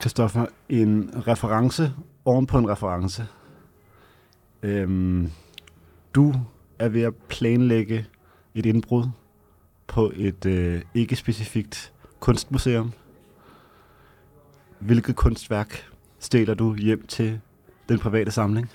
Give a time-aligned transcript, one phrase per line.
[0.00, 1.92] Kristoffer, en reference
[2.24, 3.26] oven på en reference.
[4.62, 5.30] Øhm,
[6.14, 6.34] du
[6.78, 8.06] er ved at planlægge
[8.54, 9.04] et indbrud
[9.86, 12.92] på et øh, ikke specifikt kunstmuseum.
[14.78, 17.40] Hvilket kunstværk stiller du hjem til
[17.88, 18.70] den private samling?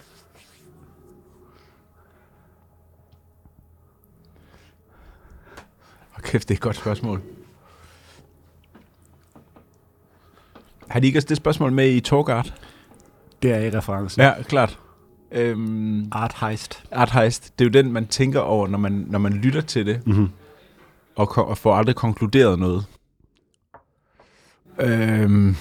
[6.33, 7.21] Kæft, det er et godt spørgsmål.
[10.93, 12.53] Har de ikke også det spørgsmål med i Torgart?
[13.41, 14.21] Det er i referencen.
[14.21, 14.79] Ja, klart.
[15.31, 16.83] Øhm, Art Heist.
[16.91, 19.85] Art Heist, det er jo den, man tænker over, når man, når man lytter til
[19.85, 20.29] det, Mm-hmm.
[21.15, 22.85] og, og får aldrig konkluderet noget.
[24.79, 25.55] Øhm,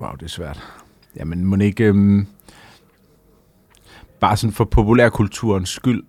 [0.00, 0.62] wow, det er svært.
[1.16, 1.84] Jamen, må ikke...
[1.84, 2.26] Øhm,
[4.20, 6.04] bare sådan for populærkulturens skyld.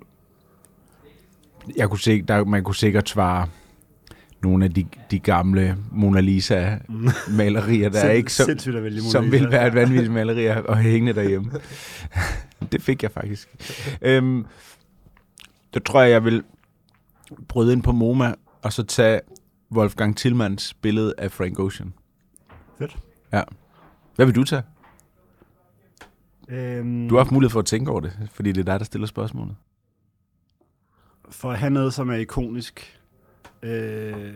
[1.75, 3.47] Jeg kunne se, der, man kunne sikkert svare
[4.43, 8.49] nogle af de, de gamle Mona Lisa-malerier, der er ikke som
[8.89, 9.19] Lisa.
[9.19, 11.51] vil være et vanvittigt maleri at at hænge derhjemme.
[12.71, 13.55] det fik jeg faktisk.
[14.01, 14.45] Øhm,
[15.73, 16.43] der tror jeg, jeg vil
[17.47, 19.19] bryde ind på MoMA, og så tage
[19.71, 21.93] Wolfgang Tillmans billede af Frank Ocean.
[22.77, 22.97] Fedt.
[23.33, 23.41] Ja.
[24.15, 24.61] Hvad vil du tage?
[26.49, 28.85] Øhm, Du har haft mulighed for at tænke over det, fordi det er dig, der
[28.85, 29.55] stiller spørgsmålet.
[31.29, 32.99] For at have noget, som er ikonisk.
[33.63, 34.33] Øh,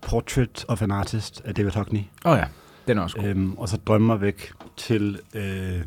[0.00, 2.00] Portrait of an Artist af David Hockney.
[2.24, 2.44] Åh oh ja,
[2.88, 3.24] den er også god.
[3.24, 5.80] Øhm, og så drømme mig væk til øh,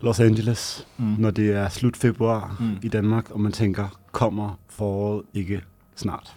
[0.00, 1.04] Los Angeles, Mm.
[1.18, 2.76] når det er slut februar Mm.
[2.82, 5.62] i Danmark, og man tænker, kommer foråret ikke
[5.96, 6.34] snart?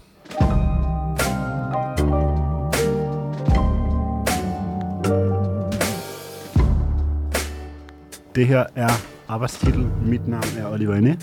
[8.35, 8.89] Det her er
[9.27, 9.87] arbejdstitel.
[10.05, 11.19] Mit navn er Oliver Ine.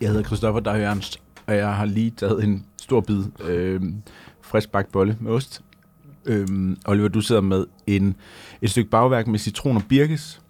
[0.00, 3.82] Jeg hedder Christoffer Dag Ernst, og jeg har lige taget en stor bid øh,
[4.40, 5.62] frisk bagt bolle med ost.
[6.24, 8.16] Øh, Oliver, du sidder med en,
[8.62, 10.40] et stykke bagværk med citron og birkes.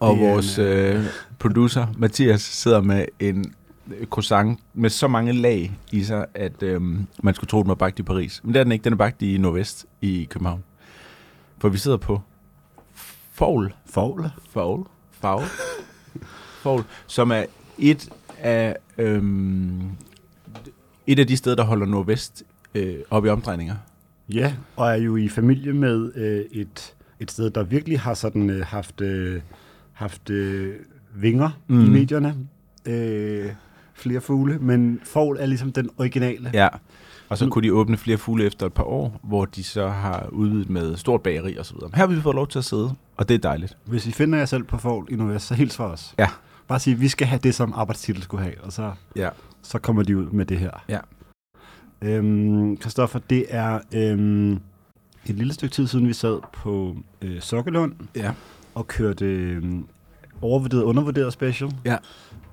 [0.00, 1.04] Og vores øh,
[1.38, 3.54] producer, Mathias, sidder med en
[4.10, 6.82] croissant med så mange lag i sig, at øh,
[7.22, 8.40] man skulle tro, den var bagt i Paris.
[8.44, 8.84] Men det er den ikke.
[8.84, 10.64] Den er bagt i Nordvest i København.
[11.58, 12.20] For vi sidder på
[13.32, 13.74] Fowl.
[13.86, 14.32] Fogle.
[14.50, 14.86] Fowl.
[15.20, 15.44] Fowl.
[16.62, 16.84] Fowl.
[17.06, 17.44] Som er
[17.78, 18.08] et
[18.42, 19.80] af, øhm,
[21.06, 22.42] et af de steder, der holder Nordvest
[22.74, 23.74] øh, op i omdrejninger.
[24.32, 28.50] Ja, og er jo i familie med øh, et, et sted, der virkelig har sådan
[28.50, 29.40] øh, haft, øh,
[29.92, 30.74] haft øh,
[31.14, 31.76] vinger Mm.
[31.76, 31.84] mm.
[31.84, 32.36] i medierne.
[32.86, 33.50] Øh,
[33.94, 36.50] flere fugle, men Fogl er ligesom den originale.
[36.54, 36.68] Ja.
[37.28, 39.88] Og så Nu- kunne de åbne flere fugle efter et par år, hvor de så
[39.88, 41.90] har udvidet med stort bageri og så videre.
[41.94, 43.76] Her har vi fået lov til at sidde, og det er dejligt.
[43.84, 46.14] Hvis I finder jer selv på Fogl i Nordvest, så hils for os.
[46.18, 46.28] Ja.
[46.72, 49.28] Bare sige, vi skal have det, som arbejdstitel skulle have, og så, Ja.
[49.62, 50.70] så kommer de ud med det her.
[50.88, 50.98] Ja.
[52.02, 54.60] Øhm, Christoffer, det er øhm, et
[55.26, 58.32] lille stykke tid siden, vi sad på øh, Sokkelund, Ja.
[58.74, 59.86] og kørte øhm,
[60.42, 61.72] overvurderet undervurderet special.
[61.84, 61.96] Ja.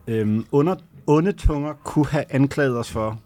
[0.08, 0.75] Øhm, under,
[1.08, 3.19] onde tunger kunne have anklaget os for,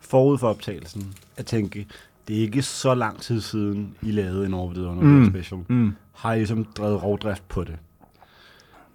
[0.00, 1.86] forud for optagelsen, at tænke,
[2.28, 5.30] det er ikke så lang tid siden, I lavede en overvurderet undervurderet mm.
[5.30, 5.60] special.
[5.68, 5.92] Mm.
[6.12, 7.76] Har I ligesom drevet rovdrift på det.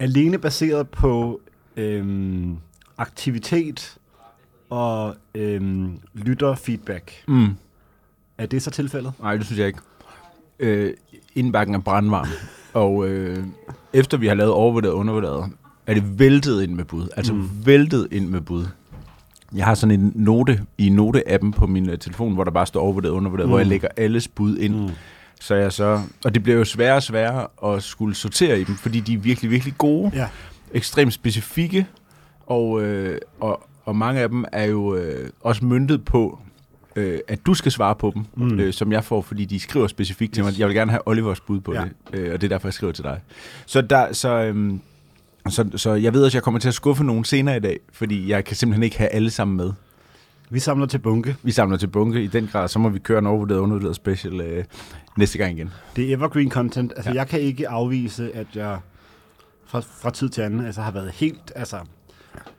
[0.02, 1.40] Alene baseret på
[1.76, 2.56] øhm,
[2.98, 3.96] aktivitet
[4.70, 7.12] og øhm, lytterfeedback.
[7.28, 7.48] Mm.
[8.38, 9.12] Er det så tilfældet?
[9.20, 9.78] Nej, det synes jeg ikke.
[10.60, 10.94] Øh,
[11.34, 12.26] indbakken er brandvarm.
[12.74, 13.44] og øh,
[13.92, 15.50] efter vi har lavet overvurderet og undervurderet,
[15.86, 17.08] er det væltet ind med bud.
[17.16, 17.48] Altså mm.
[17.64, 18.66] Væltet ind med bud.
[19.54, 22.80] Jeg har sådan en note i note-appen på min uh, telefon, hvor der bare står
[22.80, 23.50] overvurderet og undervurderet, mm.
[23.50, 23.70] hvor jeg Mm.
[23.70, 24.74] lægger alles bud ind.
[24.76, 24.90] Mm.
[25.42, 28.74] Så jeg så, og det bliver jo sværere og sværere at skulle sortere i dem,
[28.74, 30.28] fordi de er virkelig, virkelig gode, Ja.
[30.72, 31.86] ekstremt specifikke,
[32.46, 36.38] og, øh, og, og mange af dem er jo øh, også myndet på,
[36.96, 38.60] øh, at du skal svare på dem, mm.
[38.60, 40.58] Øh, som jeg får, fordi de skriver specifikt til mig.
[40.58, 41.80] Jeg vil gerne have Olivers bud på Ja.
[42.12, 43.20] det, øh, og det er derfor, jeg skriver til dig.
[43.66, 44.80] Så, der, så, øhm,
[45.48, 47.78] så, så jeg ved også, at jeg kommer til at skuffe nogen senere i dag,
[47.92, 49.72] fordi jeg kan simpelthen ikke have alle sammen med.
[50.50, 51.36] Vi samler til bunke.
[51.42, 54.40] Vi samler til bunke i den grad, så må vi køre en overvurderet undervurderet special
[54.40, 54.64] øh,
[55.16, 55.70] næste gang igen.
[55.96, 56.92] Det er evergreen content.
[56.96, 57.16] Altså, Ja.
[57.16, 58.78] jeg kan ikke afvise, at jeg
[59.66, 61.78] fra, fra tid til anden altså, har været helt altså,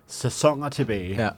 [0.08, 1.30] sæsoner tilbage Ja.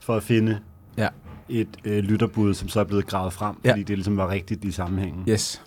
[0.00, 0.58] for at finde
[0.98, 1.08] Ja.
[1.48, 3.70] et øh, lytterbud, som så er blevet gravet frem, Ja.
[3.70, 5.24] fordi det ligesom var rigtigt i sammenhængen.
[5.28, 5.62] Yes.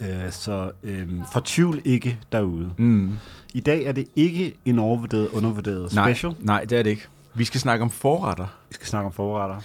[0.00, 2.70] Øh, så øh, fortvivl ikke derude.
[2.78, 3.12] Mm.
[3.54, 6.34] I dag er det ikke en overvurderet, undervurderet Nej, special.
[6.40, 7.06] nej, det er det ikke.
[7.34, 8.46] Vi skal snakke om forretter.
[8.68, 9.56] Vi skal snakke om forretter.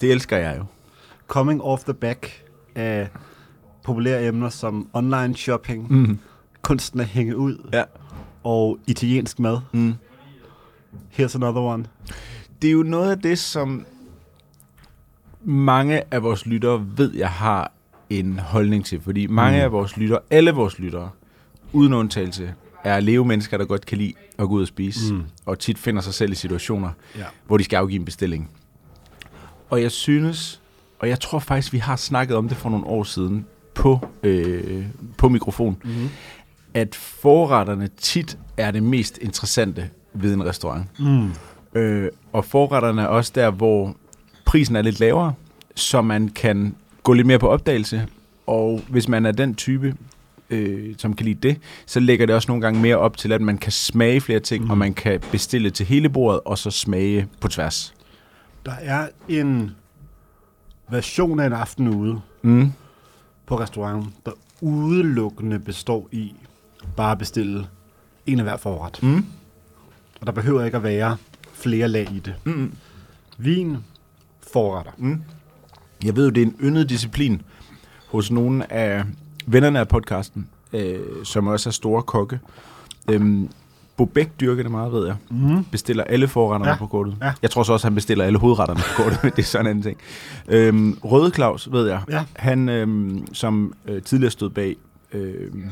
[0.00, 0.64] Det elsker jeg jo.
[1.28, 2.42] Coming off the back
[2.74, 3.08] af
[3.84, 6.18] populære emner som online shopping, Mm.
[6.62, 7.82] kunsten at hænge ud Ja.
[8.44, 9.58] og italiensk mad.
[9.72, 9.94] Mm.
[11.18, 11.84] Here's another one.
[12.62, 13.86] Det er jo noget af det, som
[15.44, 17.72] mange af vores lyttere ved, jeg har
[18.10, 19.00] en holdning til.
[19.00, 19.64] Fordi mange Mm.
[19.64, 21.10] af vores lyttere, alle vores lyttere,
[21.72, 22.54] uden undtagelse,
[22.84, 25.14] er leve mennesker, der godt kan lide at gå ud og spise.
[25.14, 25.22] Mm.
[25.46, 27.24] Og tit finder sig selv i situationer, Ja.
[27.46, 28.50] hvor de skal afgive en bestilling.
[29.70, 30.60] Og jeg synes,
[30.98, 34.84] og jeg tror faktisk, vi har snakket om det for nogle år siden på, øh,
[35.18, 36.08] på mikrofon, Mm.
[36.74, 40.86] at forretterne tit er det mest interessante ved en restaurant.
[40.98, 41.30] Mm.
[41.74, 43.96] Øh, og forretterne er også der, hvor
[44.46, 45.32] prisen er lidt lavere,
[45.74, 48.06] så man kan gå lidt mere på opdagelse.
[48.46, 49.94] Og hvis man er den type,
[50.50, 53.40] øh, som kan lide det, så lægger det også nogle gange mere op til, at
[53.40, 54.70] man kan smage flere ting, mm.
[54.70, 57.94] og man kan bestille til hele bordet, og så smage på tværs.
[58.66, 59.70] Der er en
[60.90, 62.72] version af en aften ude Mm.
[63.52, 66.34] På restauranten, der udelukkende består i
[66.96, 67.66] bare at bestille
[68.26, 69.02] en af hver forret.
[69.02, 69.24] Mm.
[70.20, 71.16] Og der behøver ikke at være
[71.52, 72.34] flere lag i det.
[72.44, 72.72] Mm.
[73.38, 73.76] Vin,
[74.52, 74.92] forretter.
[74.98, 75.22] Mm.
[76.04, 77.42] Jeg ved jo, det er en yndet disciplin
[78.08, 79.04] hos nogle af
[79.46, 82.40] vennerne af podcasten, øh, som også er store kokke.
[83.10, 83.48] Øhm,
[83.96, 85.16] Bobæk dyrker det meget, ved jeg.
[85.30, 85.64] Mm.
[85.64, 87.16] bestiller alle forretterne Ja, på kortet.
[87.22, 87.32] ja.
[87.42, 89.82] Jeg tror så også, han bestiller alle hovedretterne på kortet, det er sådan en anden
[89.82, 89.98] ting.
[90.48, 92.24] Øhm, Røde Claus, ved jeg, Ja.
[92.36, 94.76] han øhm, som øh, tidligere stod bag,
[95.12, 95.64] øhm,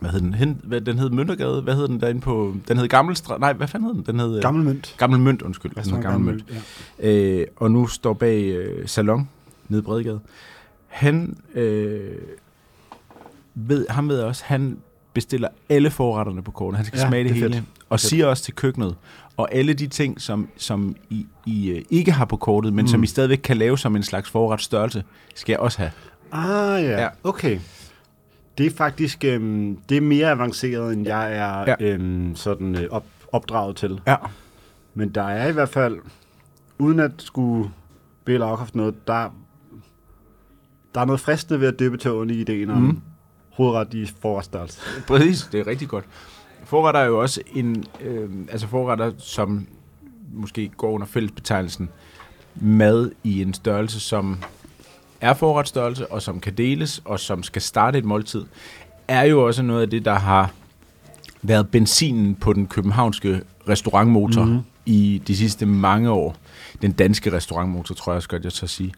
[0.00, 0.34] hvad hed den?
[0.34, 3.68] Hen, hvad, den hed Møntergade, hvad hed den derinde på, den hed Gammelstra, nej, hvad
[3.68, 4.04] fanden hed den?
[4.06, 4.94] Den hed øh, Gammel mønt.
[4.98, 5.70] Gammel Mønt, undskyld.
[5.70, 6.50] Den hed Restaurant Gammel Mønt.
[6.50, 6.64] Mønt.
[7.02, 7.10] Ja.
[7.40, 9.28] Øh, og nu står bag øh, Salon
[9.68, 10.20] nede i Bredegade.
[10.86, 12.10] Han, øh,
[13.54, 14.78] ved, ham ved jeg også, han
[15.14, 16.76] bestiller alle forretterne på kortet.
[16.76, 17.54] Han skal Ja, smage det, det hele.
[17.54, 17.64] fedt.
[17.88, 18.08] Og fedt.
[18.10, 18.96] siger også til køkkenet,
[19.36, 22.84] og alle de ting, som, som I, I øh, ikke har på kortet, men Mm.
[22.84, 22.88] mm.
[22.88, 25.04] som I stadigvæk kan lave som en slags forretstørrelse,
[25.34, 25.90] skal jeg også have.
[26.32, 27.08] Ah ja, Ja.
[27.24, 27.58] okay.
[28.58, 31.74] Det er faktisk øhm, det er mere avanceret, end jeg er Ja.
[31.80, 34.00] øhm, sådan øh, op, opdraget til.
[34.06, 34.16] Ja.
[34.94, 35.98] Men der er i hvert fald,
[36.78, 37.70] uden at skulle
[38.24, 39.34] bede afkræfte noget, der,
[40.94, 43.00] der er noget fristende ved at dyppe tågen i ideen om Mhm.
[43.60, 44.80] Hovedret i forretstørrelse.
[45.06, 46.04] Præcis, det er rigtig godt.
[46.64, 49.66] Forretter er jo også en, øh, altså forretter, som
[50.32, 51.88] måske går under fællesbetegnelsen
[52.54, 54.38] mad i en størrelse, som
[55.20, 58.44] er forretstørrelse, og som kan deles, og som skal starte et måltid,
[59.08, 60.50] er jo også noget af det, der har
[61.42, 64.50] været benzinen på den københavnske restaurantmotor Mhm.
[64.50, 64.64] mm-hmm.
[64.86, 66.36] i de sidste mange år.
[66.82, 68.92] Den danske restaurantmotor, tror jeg også godt, jeg tør sige.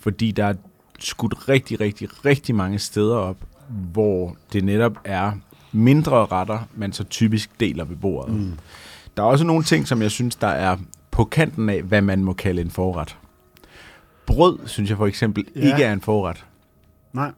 [0.00, 0.54] Fordi der er
[0.98, 3.36] skudt rigtig, rigtig, rigtig mange steder op,
[3.68, 5.32] hvor det netop er
[5.72, 8.34] mindre retter, man så typisk deler ved bordet.
[8.34, 8.52] Mm.
[9.16, 10.76] Der er også nogle ting, som jeg synes, der er
[11.10, 13.16] på kanten af, hvad man må kalde en forret.
[14.26, 15.60] Brød, synes jeg for eksempel, Ja.
[15.60, 16.44] ikke er en forret.
[17.12, 17.32] Nej,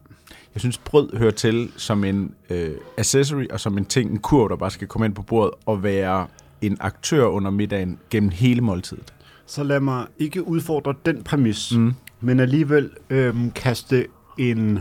[0.53, 4.49] Jeg synes, brød hører til som en øh, accessory og som en ting, en kurv,
[4.49, 6.27] der bare skal komme ind på bordet og være
[6.61, 9.13] en aktør under middagen gennem hele måltidet.
[9.45, 11.93] så lad mig ikke udfordre den præmis, mm.
[12.21, 14.07] Men alligevel øhm, kaste
[14.37, 14.79] en,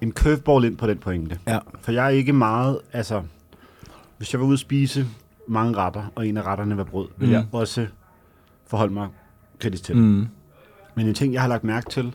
[0.00, 1.38] en curveball ind på den pointe.
[1.46, 1.58] Ja.
[1.80, 3.22] For jeg er ikke meget, altså,
[4.18, 5.06] hvis jeg var ude at spise
[5.48, 7.32] mange retter, og en af retterne var brød, vil Mm.
[7.34, 7.86] jeg også
[8.66, 9.08] forholde mig
[9.60, 9.96] kritisk til.
[9.96, 10.26] Mm.
[10.94, 12.14] Men en ting, jeg har lagt mærke til,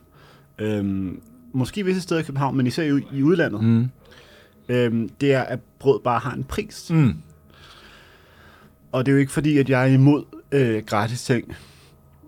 [0.59, 1.21] øhm,
[1.53, 3.89] måske visse steder i København, men især i, i udlandet, mm.
[4.69, 6.91] Øhm, det er, at brød bare har en pris.
[6.91, 7.13] Mm.
[8.91, 11.56] Og det er jo ikke fordi, at jeg er imod øh, gratis ting.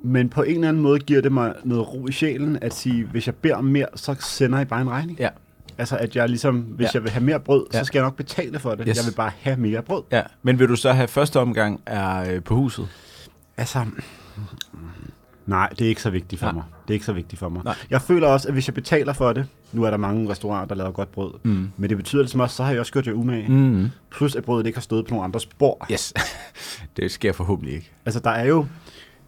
[0.04, 3.06] Men på en eller anden måde giver det mig noget ro i sjælen at sige,
[3.06, 5.20] hvis jeg beder om mere, så sender I bare en regning.
[5.20, 5.30] Ja.
[5.78, 6.90] Altså at jeg ligesom, hvis ja.
[6.94, 7.80] Jeg vil have mere brød, ja.
[7.80, 8.86] Så skal jeg nok betale for det.
[8.88, 8.98] Yes.
[8.98, 10.04] Jeg vil bare have mere brød.
[10.12, 10.22] ja.
[10.44, 12.88] Men vil du så have første omgang er øh, på huset?
[13.58, 13.86] Altså,
[15.46, 16.54] nej, det er ikke så vigtigt for Nej.
[16.54, 16.64] mig.
[16.88, 17.64] Det er ikke så vigtigt for mig.
[17.64, 17.76] Nej.
[17.90, 20.76] Jeg føler også, at hvis jeg betaler for det, nu er der mange restauranter, der
[20.76, 21.72] laver godt brød, Mm.
[21.78, 23.52] men det betyder ligesom også, så har jeg også gjort jer umage.
[23.52, 23.90] Mm.
[24.12, 25.88] Plus at brødet ikke har stået på nogle andres bord.
[25.92, 26.14] Yes.
[26.98, 27.92] det sker forhåbentlig ikke.
[28.06, 28.66] Altså, der er jo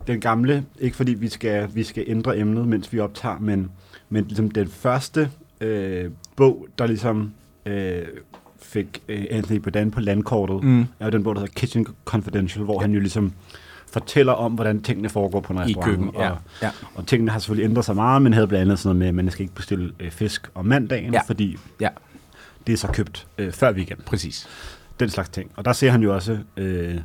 [0.08, 3.72] den gamle, ikke fordi vi skal, vi skal ændre emnet, mens vi optager, men,
[4.10, 5.30] men ligesom den første
[5.62, 7.32] øh, bog, der ligesom
[7.66, 8.02] øh,
[8.62, 10.82] fik øh, Anthony Bourdain på landkortet, mm.
[11.00, 13.34] Er jo den bog, der hedder Kitchen Confidential, hvor han jo ligesom
[13.92, 15.86] fortæller om, hvordan tingene foregår på en I restaurant.
[15.90, 16.30] køkken, ja.
[16.32, 16.70] Og, ja.
[16.96, 19.26] og tingene har selvfølgelig ændret sig meget, men havde blandt andet sådan noget med, at
[19.26, 21.22] man skal ikke bestille øh, fisk om mandagen, Ja.
[21.28, 21.90] fordi Ja.
[22.68, 24.48] det er så købt øh, før weekend Præcis.
[25.00, 25.52] den slags ting.
[25.56, 26.96] Og der ser han jo også, øh,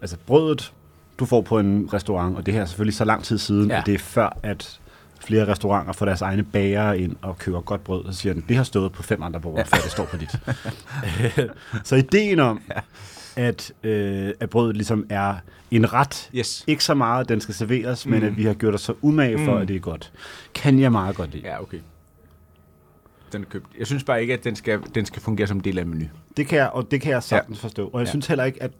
[0.00, 0.72] altså brødet,
[1.18, 3.74] du får på en restaurant, og det her er selvfølgelig så lang tid siden, ja.
[3.74, 3.80] Ja.
[3.80, 4.80] at det er før, at
[5.24, 8.56] flere restauranter får deres egne bager ind og køber godt brød, så siger han, det
[8.56, 9.76] har stået på fem andre borde, ja.
[9.76, 10.30] før det står på dit.
[11.88, 12.60] så ideen om,
[13.36, 15.34] at, øh, at brødet ligesom er
[15.70, 16.64] en ret, Yes.
[16.66, 18.12] ikke så meget, at den skal serveres, mm.
[18.12, 18.26] men Mm.
[18.26, 19.60] at vi har gjort os så umage for, Mm.
[19.62, 20.12] at det er godt,
[20.54, 21.46] kan jeg meget godt lide.
[21.46, 21.78] Ja, okay.
[23.32, 23.66] Den er købt.
[23.78, 26.04] Jeg synes bare ikke, at den skal, den skal fungere som del af en menu.
[26.36, 27.62] Det kan jeg, og det kan jeg sagtens ja.
[27.62, 27.86] forstå.
[27.92, 28.06] Og jeg.
[28.06, 28.10] Ja.
[28.10, 28.70] synes heller ikke, at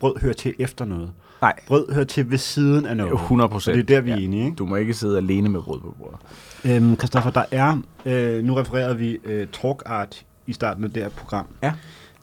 [0.00, 1.12] brød hører til efter noget.
[1.42, 1.52] Nej.
[1.66, 3.12] Brød hører til ved siden af noget.
[3.12, 3.76] 100 Og procent.
[3.76, 4.56] det er der, vi er enige, ikke?
[4.56, 6.18] Du må ikke sidde alene med brød på bordet.
[6.64, 11.02] Øhm, Christoffer, der er, øh, nu refererede vi øh, Talk Art i starten af det
[11.02, 11.46] her program.
[11.62, 11.72] Ja.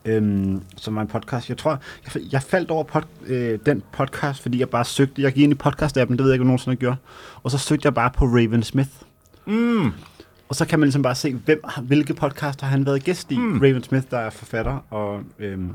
[0.06, 1.50] Øhm, som var en podcast.
[1.50, 1.80] Jeg tror,
[2.16, 5.54] jeg, jeg faldt over pod, øh, den podcast, fordi jeg bare søgte, jeg gik ind
[5.54, 6.98] i podcast-appen, det ved jeg ikke, om nogen nogensinde har gjort,
[7.44, 8.90] og så søgte jeg bare på Raven Smith.
[9.46, 9.92] Mm.
[10.50, 13.38] Og så kan man ligesom bare se, hvem, hvilke podcast har han været gæst i.
[13.38, 13.60] Mm.
[13.60, 15.70] Raven Smith, der er forfatter og øhm,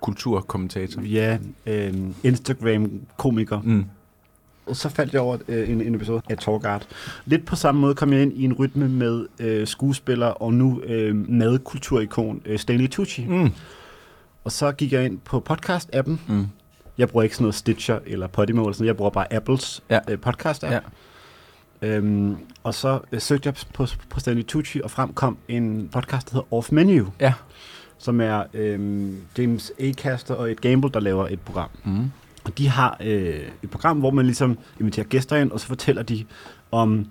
[0.00, 1.02] Kulturkommentator.
[1.02, 3.60] ja, øhm, Instagram-komiker.
[3.64, 3.84] Mm.
[4.66, 6.88] Og så faldt jeg over øh, en, en episode af Art.
[7.24, 10.80] Lidt på samme måde kom jeg ind i en rytme med øh, skuespiller og nu
[10.80, 13.26] øh, madkulturikon øh, Stanley Tucci.
[13.26, 13.50] Mm.
[14.44, 16.16] Og så gik jeg ind på podcast-appen.
[16.28, 16.46] Mm.
[16.98, 18.86] Jeg bruger ikke sådan noget Stitcher eller Podimo eller sådan.
[18.86, 19.98] Jeg bruger bare Apples Ja.
[20.08, 20.72] øh, podcast-app.
[20.72, 20.78] Ja.
[21.82, 26.30] Øhm, og så øh, søgte jeg på, på Stanley Tucci, og frem kom en podcast,
[26.30, 27.32] der hedder Off Menu, Ja.
[27.98, 31.68] Som er øhm, James Acaster og et Gamble, der laver et program.
[31.84, 32.10] Mm.
[32.44, 36.02] Og de har øh, et program, hvor man ligesom inviterer gæster ind, og så fortæller
[36.02, 36.24] de
[36.70, 37.06] om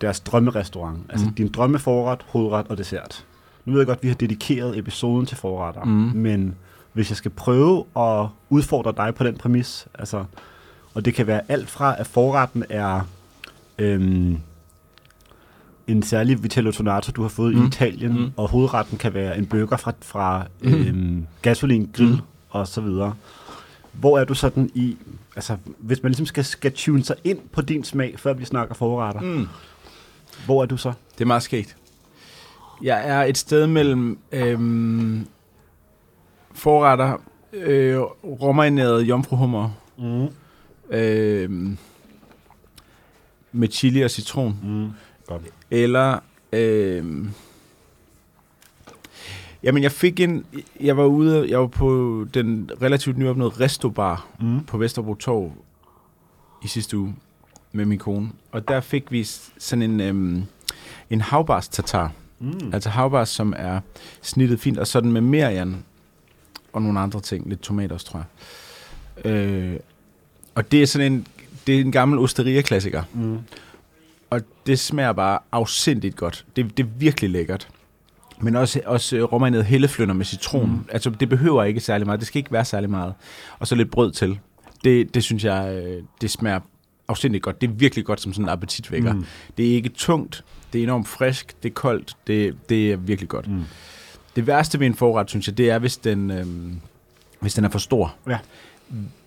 [0.00, 0.98] deres drømmerestaurant.
[1.08, 1.34] Altså Mhm.
[1.34, 3.24] din drømmeforret, hovedret og dessert.
[3.64, 6.16] Nu ved jeg godt, at vi har dedikeret episoden til forretter, Mhm.
[6.16, 6.54] men
[6.92, 10.24] hvis jeg skal prøve at udfordre dig på den præmis, altså,
[10.94, 13.00] og det kan være alt fra, at forretten er
[13.78, 14.38] øhm,
[15.86, 17.62] en særlig Vitello Tonato, du har fået mm.
[17.62, 17.66] i.
[17.66, 18.30] Italien, mm.
[18.36, 20.74] og hovedretten kan være en burger fra, fra Mhm.
[20.74, 22.20] øhm, gasolin grill Mhm.
[22.50, 23.14] og så videre.
[23.92, 24.96] Hvor er du sådan i,
[25.36, 28.74] altså hvis man ligesom skal, skal tune sig ind på din smag, før vi snakker
[28.74, 29.26] forretter, mm.
[29.28, 29.46] Mm.
[30.44, 30.92] hvor er du så?
[31.14, 31.76] Det er meget skægt.
[32.82, 35.26] Jeg er et sted mellem øhm,
[36.54, 37.16] forretter,
[37.52, 40.28] øh, råmarineret jomfruhummer, Mm.
[40.96, 41.70] øh,
[43.52, 44.88] med chili og citron, Mm.
[45.26, 45.42] Godt.
[45.70, 46.18] eller...
[46.52, 47.04] Øh,
[49.62, 50.46] jamen, jeg fik en...
[50.80, 51.50] Jeg var ude...
[51.50, 54.64] Jeg var på den relativt nyopnåede Restobar Mm.
[54.64, 55.52] på Vesterbro Torv
[56.64, 57.14] i sidste uge
[57.72, 58.28] med min kone.
[58.52, 59.24] Og der fik vi
[59.58, 60.42] sådan en, øhm,
[61.10, 62.12] en havbars tatar.
[62.38, 62.70] Mm.
[62.72, 63.80] Altså havbars, som er
[64.22, 65.84] snittet fint, og sådan med merian
[66.72, 67.48] og nogle andre ting.
[67.48, 68.24] Lidt tomater også, tror
[69.24, 69.32] jeg.
[69.32, 69.76] Øh,
[70.54, 71.26] og det er sådan en,
[71.66, 73.02] det er en gammel osteria-klassiker.
[73.12, 73.38] Mm.
[74.30, 76.44] Og det smager bare afsindigt godt.
[76.56, 77.68] Det, det er virkelig lækkert.
[78.40, 80.70] Men også, også råmarineret helleflønder med citron.
[80.70, 80.88] Mm.
[80.92, 82.20] Altså, det behøver ikke særlig meget.
[82.20, 83.14] Det skal ikke være særlig meget.
[83.58, 84.38] Og så lidt brød til.
[84.84, 86.60] Det, det synes jeg, øh, det smager
[87.08, 87.60] afsindigt godt.
[87.60, 89.12] Det er virkelig godt som sådan en appetitvækker.
[89.12, 89.24] Mm.
[89.56, 90.44] Det er ikke tungt.
[90.72, 91.62] Det er enormt frisk.
[91.62, 92.16] Det er koldt.
[92.26, 93.48] Det, det er virkelig godt.
[93.48, 93.64] Mm.
[94.36, 96.46] Det værste ved en forret, synes jeg, det er, hvis den, øh,
[97.40, 98.14] hvis den er for stor.
[98.28, 98.38] Ja.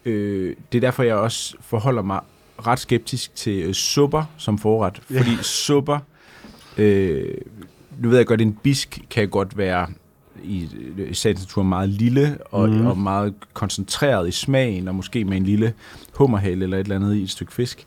[0.05, 2.19] Øh, det er derfor, jeg også forholder mig
[2.67, 5.01] ret skeptisk til øh, supper som forret.
[5.11, 5.19] Ja.
[5.19, 5.99] Fordi supper,
[6.77, 7.33] øh,
[7.99, 9.87] nu ved jeg godt, en bisk kan godt være
[10.43, 12.85] i øh, sagens natur meget lille og, mm.
[12.85, 15.73] og meget koncentreret i smagen, og måske med en lille
[16.13, 17.85] hummerhale eller et eller andet i et stykke fisk.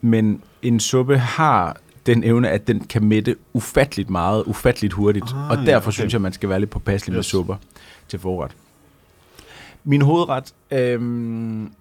[0.00, 5.26] Men en suppe har den evne, at den kan mætte ufatteligt meget, ufatteligt hurtigt.
[5.34, 5.94] Ah, og ja, derfor okay.
[5.94, 7.16] synes jeg, man skal være lidt påpasselig yes.
[7.16, 7.56] med supper
[8.08, 8.50] til forret.
[9.84, 11.72] Min hovedret, øhm,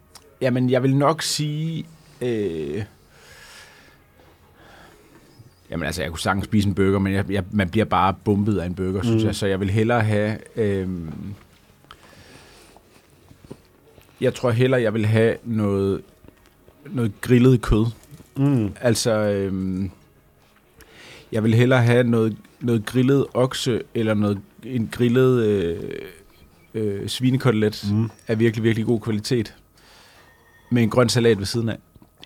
[0.41, 1.85] jamen jeg vil nok sige,
[2.21, 2.83] øh,
[5.71, 8.57] jamen altså jeg kunne sagtens spise en burger, men jeg, jeg, man bliver bare bumpet
[8.59, 9.27] af en burger, synes Mm.
[9.27, 11.11] jeg, så jeg vil hellere have, øhm,
[14.21, 16.01] jeg tror hellere, jeg vil have noget,
[16.85, 17.85] noget grillet kød.
[18.37, 18.73] Mm.
[18.81, 19.91] Altså, øhm,
[21.31, 25.83] jeg vil hellere have noget, noget grillet okse, eller noget, en grillet øh,
[26.73, 28.09] øh, svinekotelet Mm.
[28.27, 29.55] af virkelig, virkelig god kvalitet.
[30.71, 31.77] Med en grøn salat ved siden af.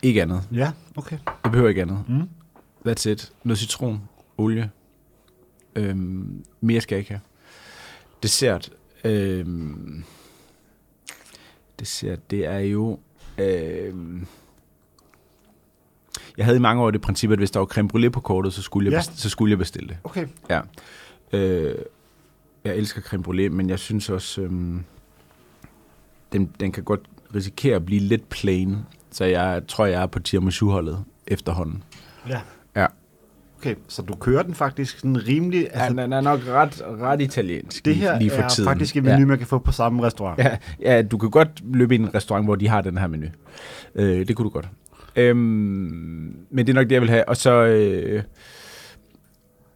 [0.06, 0.42] Ikke andet.
[0.54, 1.18] Ja, okay.
[1.44, 2.04] Jeg behøver ikke andet.
[2.08, 2.30] Mm.
[2.88, 3.32] That's it.
[3.44, 4.02] Noget citron,
[4.38, 4.72] olie.
[5.76, 7.22] Øhm, mere skal jeg ikke have.
[8.24, 8.70] Dessert.
[9.04, 10.04] Øhm,
[11.80, 13.00] dessert, det er jo...
[13.38, 14.26] Øhm,
[16.38, 18.54] jeg havde i mange år det princip, at hvis der var creme brûlée på kortet,
[18.54, 19.00] så skulle, jeg, Ja.
[19.12, 19.98] best- så skulle jeg bestille det.
[20.04, 20.28] Okay.
[20.50, 20.62] Ja.
[21.34, 21.76] Øh,
[22.64, 24.84] jeg elsker creme brûlée, men jeg synes også, øhm,
[26.34, 27.02] den, den kan godt
[27.36, 28.78] risikere at blive lidt plain.
[29.16, 31.84] Så jeg tror, jeg er på tiramisu-holdet efterhånden.
[32.30, 32.40] Ja.
[32.76, 32.86] Ja.
[33.58, 35.68] Okay, så du kører den faktisk sådan rimelig...
[35.72, 38.68] Altså, ja, den er nok ret, ret italiensk det her lige for er tiden.
[38.68, 39.26] faktisk en menu, ja.
[39.26, 40.40] man kan få på samme restaurant.
[40.40, 43.08] Ja, ja, du kan godt løbe ind i en restaurant, hvor de har den her
[43.08, 43.28] menu.
[43.96, 44.68] Øh, det kunne du godt.
[45.16, 45.38] Øhm,
[46.50, 47.30] men det er nok det, jeg vil have.
[47.30, 47.52] Og så...
[47.52, 48.24] Øh,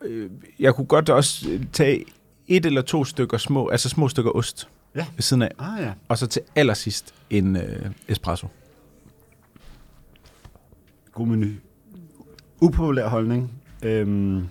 [0.05, 0.29] øh,
[0.59, 2.05] jeg kunne godt også tage
[2.47, 5.05] et eller to stykker små, altså små stykker ost Ja.
[5.15, 5.51] ved siden af.
[5.59, 5.91] Ah ja.
[6.07, 8.47] Og så til allersidst en øh, espresso.
[11.19, 11.47] God menu.
[12.61, 13.51] Upopulær holdning.
[13.83, 14.47] Øhm,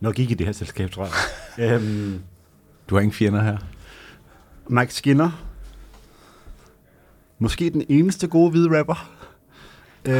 [0.00, 1.08] nok ikke i det her selskab, tror
[1.58, 1.72] jeg.
[1.74, 2.20] øhm,
[2.90, 3.56] Du har ingen fjender her.
[4.68, 5.30] Mike Skinner.
[7.38, 9.10] måske den eneste gode hvide rapper.
[10.04, 10.14] øhm,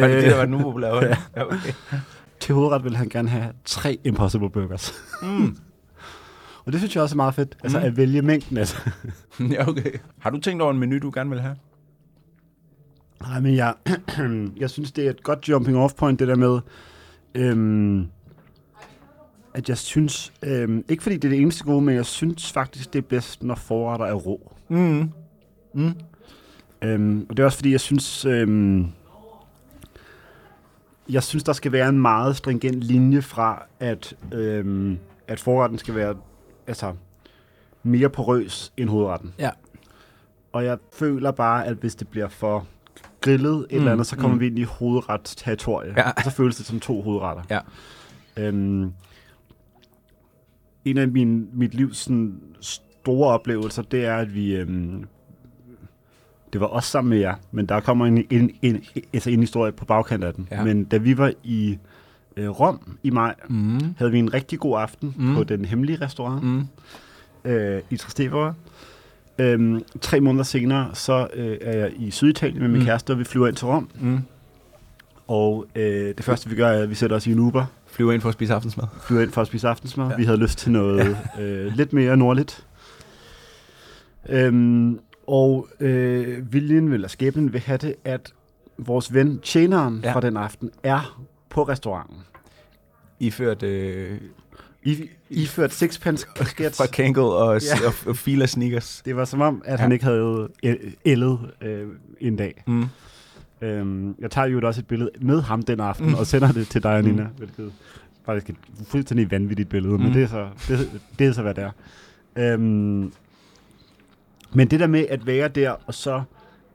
[0.00, 1.04] Var det det, der var den upopulære?
[1.08, 1.16] Ja.
[1.36, 1.72] ja, okay.
[2.40, 4.92] til hovedret vil han gerne have tre Impossible Burgers.
[5.22, 5.56] Mm.
[6.64, 7.84] Og det synes jeg også er meget fedt, altså Mm.
[7.84, 8.92] at vælge mængden det.
[9.50, 9.92] ja, okay.
[10.18, 11.56] Har du tænkt over en menu, du gerne vil have?
[13.20, 13.74] Nej, men jeg,
[14.62, 16.60] jeg synes, det er et godt jumping off point, det der med,
[17.34, 18.06] øhm,
[19.54, 22.92] at jeg synes, øhm, ikke fordi det er det eneste gode, men jeg synes faktisk,
[22.92, 24.52] det er bedst, når forretter er rå.
[24.68, 25.10] Mm.
[25.74, 25.94] Mm.
[26.82, 28.86] Øhm, og det er også fordi, jeg synes, øhm,
[31.08, 35.94] jeg synes, der skal være en meget stringent linje fra, at, øhm, at forretten skal
[35.94, 36.14] være
[36.66, 36.94] altså,
[37.82, 39.34] mere porøs end hovedretten.
[39.38, 39.50] Ja.
[40.52, 42.66] Og jeg føler bare, at hvis det bliver for
[43.26, 44.34] grillet et Mm, eller andet, så kommer mm.
[44.34, 44.40] mm.
[44.40, 45.92] vi ind i hovedretsterritorie.
[45.96, 46.10] Ja.
[46.10, 47.42] Og så føles det som to hovedretter.
[47.50, 47.58] Ja.
[48.36, 48.92] Øhm,
[50.84, 54.56] en af min, mit livs sådan, store oplevelser, det er, at vi...
[54.56, 55.04] Øhm,
[56.52, 59.72] det var også sammen med jer, men der kommer en, en, en, altså en historie
[59.72, 60.48] på bagkant af den.
[60.50, 60.64] Ja.
[60.64, 61.78] Men da vi var i
[62.36, 63.80] øh, Rom i maj, Mm.
[63.98, 65.24] havde vi en rigtig god aften Mm.
[65.24, 65.34] mm.
[65.34, 66.62] på den hemmelige restaurant Mm.
[67.50, 68.54] øh, i Trastevere.
[69.38, 72.86] Øhm, tre måneder senere, så øh, er jeg i Syditalien med min Mm.
[72.86, 73.88] kæreste, og vi flyver ind til Rom.
[74.00, 74.18] Mm.
[75.28, 75.82] Og øh,
[76.16, 78.28] det første, vi gør, er, at vi sætter os i en Uber, Flyver ind for
[78.28, 78.84] at spise aftensmad.
[79.06, 80.06] flyver ind for at spise aftensmad.
[80.06, 80.10] Ja.
[80.12, 80.16] Ja.
[80.16, 82.66] Vi havde lyst til noget øh, lidt mere nordligt.
[84.28, 88.32] Øhm, og øh, viljen, eller skæbnen vil have det, at
[88.78, 90.08] vores ven, tjeneren Ja.
[90.08, 90.14] ja.
[90.14, 92.16] fra den aften, er på restauranten.
[93.20, 94.18] Iført øh,
[94.86, 96.76] I, iført sixpence skets.
[96.80, 97.86] fra Kangol og, ja.
[97.86, 99.02] Og, og Fila sneakers.
[99.04, 99.76] Det var som om, at Ja.
[99.76, 100.48] han ikke havde
[101.04, 101.88] ældet øh,
[102.20, 102.62] en dag.
[102.66, 102.84] Mm.
[103.62, 106.12] Øhm, jeg tager jo også et billede med ham den aften, Mm.
[106.12, 106.18] mm.
[106.18, 107.28] og sender det til dig og Nina, Mm.
[107.28, 107.34] mm.
[107.36, 107.72] hvilket
[108.26, 109.98] faktisk er et fuldstændig vanvittigt billede, mm.
[109.98, 110.04] Mm.
[110.04, 111.70] men det er, så, det, det er så, hvad det er.
[112.36, 113.12] Øhm,
[114.54, 116.22] men det der med at være der, og så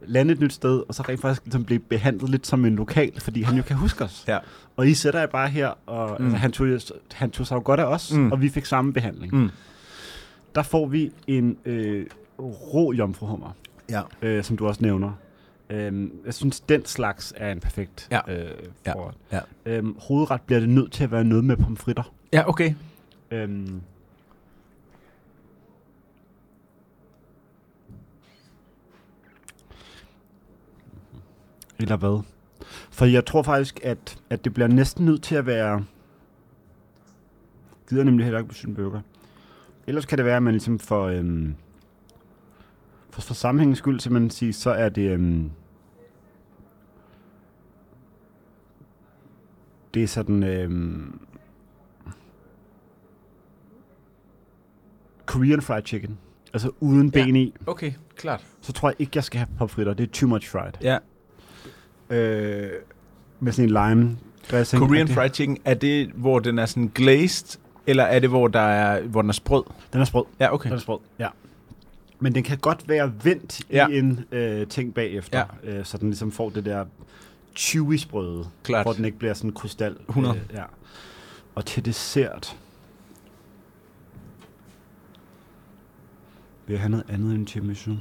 [0.06, 3.20] lande et nyt sted, og så rent faktisk ligesom blive behandlet lidt som en lokal,
[3.22, 4.24] fordi han jo kan huske os.
[4.28, 4.38] Ja.
[4.78, 6.26] Og I sætter jeg bare her, og Mm.
[6.26, 6.68] altså, han, tog,
[7.14, 8.32] han tog sig jo godt af os, Mm.
[8.32, 9.36] og vi fik samme behandling.
[9.36, 9.50] Mm.
[10.56, 12.06] Der får vi en øh,
[12.40, 13.56] rå jomfruhummer
[13.90, 14.02] Ja.
[14.22, 15.12] øh, som du også nævner.
[15.70, 18.20] Øhm, jeg synes, den slags er en perfekt Ja.
[18.34, 18.52] øh,
[18.86, 18.94] Ja.
[18.94, 19.16] forret.
[19.32, 19.40] Ja.
[19.66, 22.14] Øhm, hovedret bliver det nødt til at være noget med pomfritter.
[22.34, 22.74] Ja, okay.
[23.32, 23.82] Øhm,
[31.82, 32.24] eller hvad?
[32.92, 35.86] For jeg tror faktisk, at, at det bliver næsten nødt til at være...
[37.90, 39.02] Gider nemlig heller ikke på sin burger.
[39.88, 41.56] Ellers kan det være, at man ligesom for, øhm,
[43.10, 45.10] for, for sammenhængens skyld, så man sige, så er det...
[45.12, 45.52] Øhm,
[49.94, 50.44] det er sådan...
[50.44, 51.20] Øhm,
[55.26, 56.18] Korean fried chicken.
[56.54, 57.24] Altså uden Ja.
[57.26, 57.54] ben i.
[57.68, 58.46] Okay, klart.
[58.62, 59.94] Så tror jeg ikke, jeg skal have pomfritter.
[59.94, 60.74] Det er too much fried.
[60.82, 60.98] Ja.
[62.12, 62.70] Øh,
[63.40, 64.18] med sådan en lime
[64.52, 64.88] dressing.
[64.88, 68.48] Korean Det- fried chicken, er det, hvor den er sådan glazed, eller er det, hvor,
[68.48, 69.64] der er, hvor den er sprød?
[69.94, 70.24] Den er sprød.
[70.40, 70.70] Ja, okay.
[70.70, 71.28] Den er sprød, ja.
[72.20, 73.88] Men den kan godt være vendt ja.
[73.88, 75.72] i en øh, ting bagefter, ja.
[75.80, 76.86] øh, så den ligesom får det der
[77.56, 78.86] chewy sprøde, Klart.
[78.86, 79.96] hvor den ikke bliver sådan krystal.
[80.10, 80.36] 100.
[80.36, 80.64] Øh, ja.
[81.56, 82.56] Og til dessert
[86.68, 87.92] vil jeg have noget andet end tiramisu.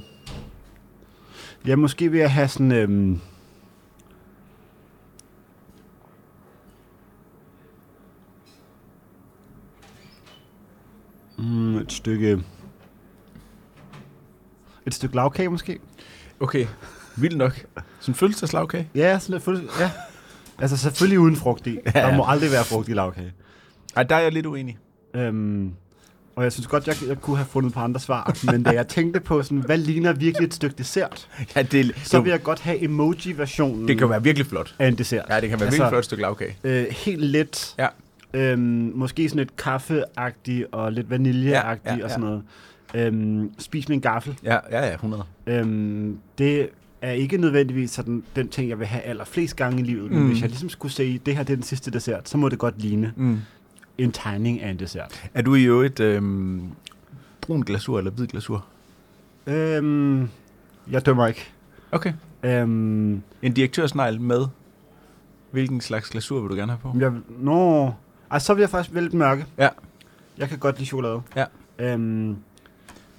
[1.67, 2.71] Ja, måske vil jeg have sådan...
[2.71, 3.19] Øhm,
[11.41, 12.43] mm, et stykke...
[14.85, 15.79] Et stykke lavkage måske?
[16.39, 16.65] Okay,
[17.17, 17.55] vildt nok.
[17.99, 18.89] Sådan en fødselsdagslagkage?
[18.95, 19.75] Ja, sådan lidt fuldstændig.
[19.79, 19.91] Ja.
[20.59, 21.77] Altså selvfølgelig uden frugt i.
[21.85, 22.07] Ja, ja.
[22.07, 23.33] Der må aldrig være frugt i lavkage.
[23.95, 24.77] Ej, der er jeg lidt uenig.
[25.13, 25.71] Øhm,
[26.35, 28.35] og jeg synes godt, jeg, jeg kunne have fundet på andre svar.
[28.51, 32.19] Men da jeg tænkte på, sådan, hvad ligner virkelig et stykke dessert, Ja, det, så
[32.21, 34.75] vil jeg godt have emoji-versionen det kan være virkelig flot.
[34.79, 35.25] af en dessert.
[35.29, 36.57] Ja, det kan være altså, virkelig flot stykke lavkage.
[36.63, 37.75] Øh, helt let.
[37.79, 37.87] Ja.
[38.33, 42.43] Øhm, måske sådan lidt kaffeagtigt og lidt vaniljeagtigt Ja, ja, og sådan noget.
[42.95, 44.39] Øhm, spis med en gaffel.
[44.43, 45.23] Ja, ja, ja, 100.
[45.47, 46.69] Øhm, det
[47.01, 50.11] er ikke nødvendigvis sådan, den ting, jeg vil have allerflest gange i livet.
[50.11, 50.27] Men Mm.
[50.27, 52.59] hvis jeg ligesom skulle sige, det her det er den sidste dessert, så må det
[52.59, 53.37] godt ligne Mm.
[53.97, 55.29] en tegning af en dessert.
[55.33, 56.61] Er du i øvrigt øhm,
[57.41, 58.65] brun glasur eller hvid glasur?
[59.47, 60.29] Øhm,
[60.91, 61.49] jeg dømmer ikke.
[61.91, 62.13] Okay.
[62.43, 64.45] Øhm, En direktørsnegl med
[65.51, 66.99] hvilken slags glasur vil du gerne have på?
[66.99, 67.93] jeg, nå,
[68.31, 69.45] ej, så vil jeg faktisk vælge den mørke.
[69.57, 69.69] Ja.
[70.37, 71.21] Jeg kan godt lide chokolade.
[71.35, 71.45] Ja.
[71.79, 72.29] Øhm,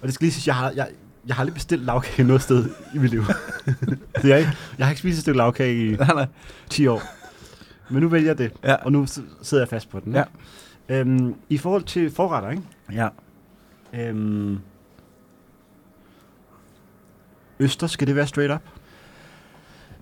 [0.01, 0.87] og det skal lige sige, jeg har, jeg,
[1.27, 3.23] jeg har aldrig bestilt lavkage noget sted i mit liv.
[4.21, 6.27] det er ikke, jeg har ikke spist et stykke lavkage i Nej, nej.
[6.69, 7.01] 10 år.
[7.89, 8.73] Men nu vælger jeg det, Ja.
[8.75, 9.05] og nu
[9.41, 10.13] sidder jeg fast på den.
[10.15, 10.23] Ja.
[10.89, 10.99] ikke?
[11.01, 12.63] Øhm, I forhold til forretter, ikke?
[12.93, 13.07] Ja.
[13.93, 14.59] Øhm,
[17.59, 18.61] Øster, skal det være straight up?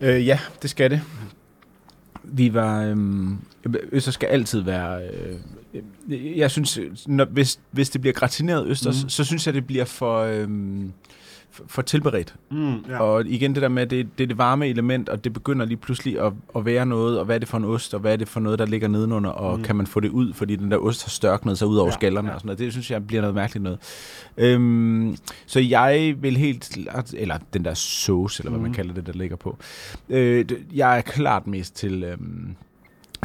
[0.02, 1.02] Øh, ja, det skal det.
[2.32, 2.84] Vi var...
[2.84, 3.38] Øhm,
[3.92, 5.02] østers skal altid være...
[5.04, 5.40] Øh,
[6.38, 9.10] jeg synes, når, hvis, hvis det bliver gratineret østers, mm.
[9.10, 10.20] så synes jeg, det bliver for...
[10.20, 10.92] Øhm,
[11.68, 12.36] for- tilberedt.
[12.52, 13.00] Mm, Ja.
[13.00, 15.78] Og igen det der med, det, det er det varme element, og det begynder lige
[15.78, 18.18] pludselig at, at være noget, og hvad er det for en ost, og hvad er
[18.18, 19.58] det for noget, der ligger nedenunder, og Mm.
[19.60, 19.64] mm.
[19.64, 21.92] kan man få det ud, fordi den der ost har størknet sig ud over Ja,
[21.92, 22.34] ja, skallerne ja.
[22.34, 22.60] og sådan noget.
[22.60, 23.80] Det synes jeg bliver noget mærkeligt noget.
[24.38, 28.64] Øhm, så jeg vil helt klart, eller den der sauce, eller hvad Mm.
[28.64, 29.58] man kalder det, der ligger på.
[30.10, 32.04] Øh, jeg er klart mest til...
[32.04, 32.56] Øhm,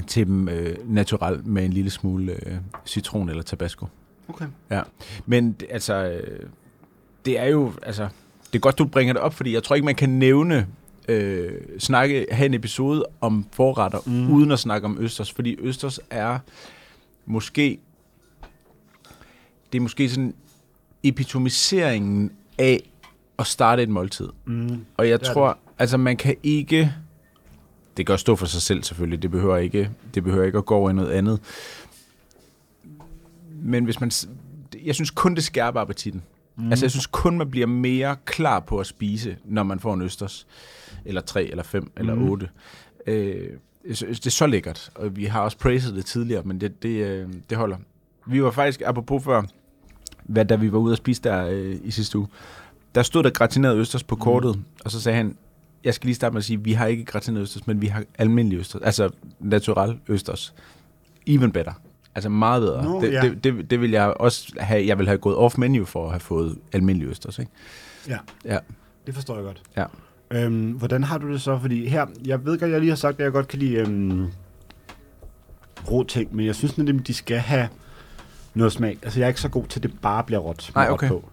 [0.06, 3.86] til dem øh, natural med en lille smule øh, citron eller tabasco.
[4.28, 4.44] Okay.
[5.26, 6.40] Men det- altså, øh,
[7.26, 8.08] det er jo, altså,
[8.52, 10.66] det er godt, du bringer det op, fordi jeg tror ikke, man kan nævne,
[11.08, 14.30] øh, snakke, have en episode om forretter, Mm.
[14.30, 16.38] uden at snakke om østers, fordi østers er
[17.26, 17.78] måske,
[19.72, 20.34] det er måske sådan
[21.02, 22.90] epitomiseringen af
[23.38, 24.28] at starte et måltid.
[24.44, 24.84] Mm.
[24.96, 26.92] Og jeg Det tror, altså man kan ikke,
[27.96, 30.74] det gør stå for sig selv selvfølgelig, det behøver ikke, det behøver ikke at gå
[30.74, 31.40] over i noget andet.
[33.62, 34.10] Men hvis man,
[34.84, 36.22] jeg synes kun det skærper appetitten.
[36.56, 36.70] Mm.
[36.70, 40.02] Altså jeg synes kun man bliver mere klar på at spise, når man får en
[40.02, 40.46] østers.
[41.04, 41.90] Eller tre, eller fem, mm.
[41.96, 42.28] eller Mm.
[42.30, 42.48] otte.
[43.06, 43.48] Øh,
[43.88, 47.28] det er så lækkert, og vi har også praised det tidligere, men det, det, øh,
[47.50, 47.76] det holder.
[48.26, 49.42] Vi var faktisk, apropos før,
[50.24, 52.28] hvad, da vi var ude og spise der øh, i sidste uge,
[52.94, 54.64] der stod der gratineret østers på kortet, mm.
[54.84, 55.36] og så sagde han,
[55.84, 58.04] jeg skal lige starte med at sige, vi har ikke gratineret østers, men vi har
[58.18, 60.54] almindelig østers, altså natural østers.
[61.26, 61.72] Even better.
[62.16, 62.84] Altså meget bedre.
[62.84, 63.20] Nå, det, ja.
[63.20, 66.10] det, det, det, vil jeg også have, jeg vil have gået off menu for at
[66.10, 67.50] have fået almindelig østers, ikke?
[68.08, 68.18] Ja.
[68.44, 68.58] Ja.
[69.06, 69.62] Det forstår jeg godt.
[69.76, 69.84] Ja.
[70.30, 71.58] Øhm, hvordan har du det så?
[71.58, 74.26] Fordi her, jeg ved godt, jeg lige har sagt, at jeg godt kan lide øhm,
[75.90, 77.68] rå ting, men jeg synes nemlig, de skal have
[78.54, 78.98] noget smag.
[79.02, 80.70] Altså, jeg er ikke så god til, at det bare bliver råt.
[80.74, 81.08] Nej, okay.
[81.08, 81.28] På.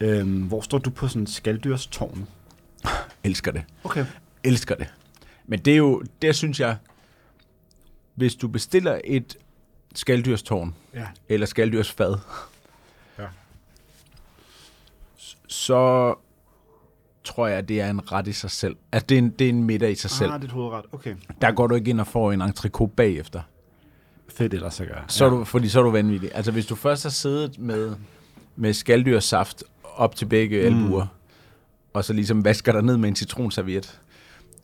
[0.00, 2.28] Øhm, hvor står du på sådan en skaldyrstårn?
[3.24, 3.62] Elsker det.
[3.84, 4.04] Okay.
[4.44, 4.94] Elsker det.
[5.46, 6.76] Men det er jo, der synes jeg,
[8.14, 9.36] hvis du bestiller et
[9.94, 11.06] skaldyrstårn, Ja.
[11.28, 12.16] eller skalddyrsfad,
[13.18, 13.26] Ja.
[15.46, 16.14] så
[17.24, 18.76] tror jeg, det er en ret i sig selv.
[18.92, 20.30] At det er en, det er en middag i sig selv.
[20.32, 20.84] Ah, det er et hovedret.
[20.92, 21.14] Okay.
[21.40, 23.42] Der går du ikke ind og får en entrecôte bagefter.
[24.28, 25.04] Fedt ellers at gøre.
[25.08, 26.30] Så er du, fordi så er du vanvittig.
[26.34, 27.96] Altså hvis du først har siddet med,
[28.56, 29.64] med skaldyrsaft
[29.96, 30.76] op til begge mm.
[30.82, 31.06] albuer,
[31.92, 34.00] og så ligesom vasker dig ned med en citronserviet,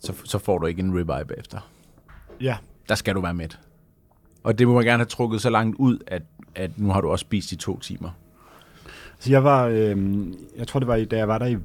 [0.01, 1.71] så, så får du ikke en ribeye bagefter.
[2.41, 2.57] Ja.
[2.89, 3.49] Der skal du være med.
[4.47, 6.23] Og det må man gerne have trukket så langt ud, at,
[6.55, 8.11] at nu har du også spist i to timer.
[9.19, 11.57] Så jeg var, øh, jeg tror det var, da jeg var der i,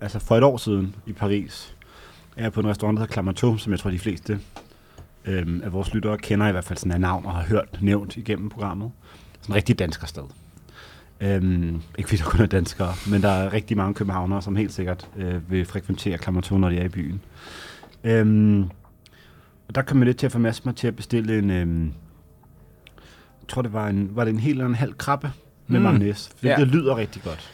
[0.00, 1.76] altså for et år siden i Paris,
[2.36, 4.40] er jeg på en restaurant, der hedder Clamato, som jeg tror de fleste
[5.24, 8.16] øh, af vores lyttere kender i hvert fald sådan af navn og har hørt nævnt
[8.16, 8.90] igennem programmet.
[9.40, 10.24] Sådan en rigtig dansker sted.
[11.20, 14.72] Øhm, ikke fordi der kun er danskere, men der er rigtig mange københavnere, som helt
[14.72, 17.20] sikkert øh, vil frekventere Clamato, når de er i byen.
[18.04, 18.62] Øhm,
[19.68, 21.92] og der kom jeg lidt til at formasse mig til at bestille en, øhm,
[23.48, 25.30] tror det var en, var det en hel eller en halv krabbe
[25.66, 25.84] med mm.
[25.84, 26.30] Mayonnaise.
[26.40, 26.56] For Ja.
[26.56, 27.50] det lyder rigtig godt.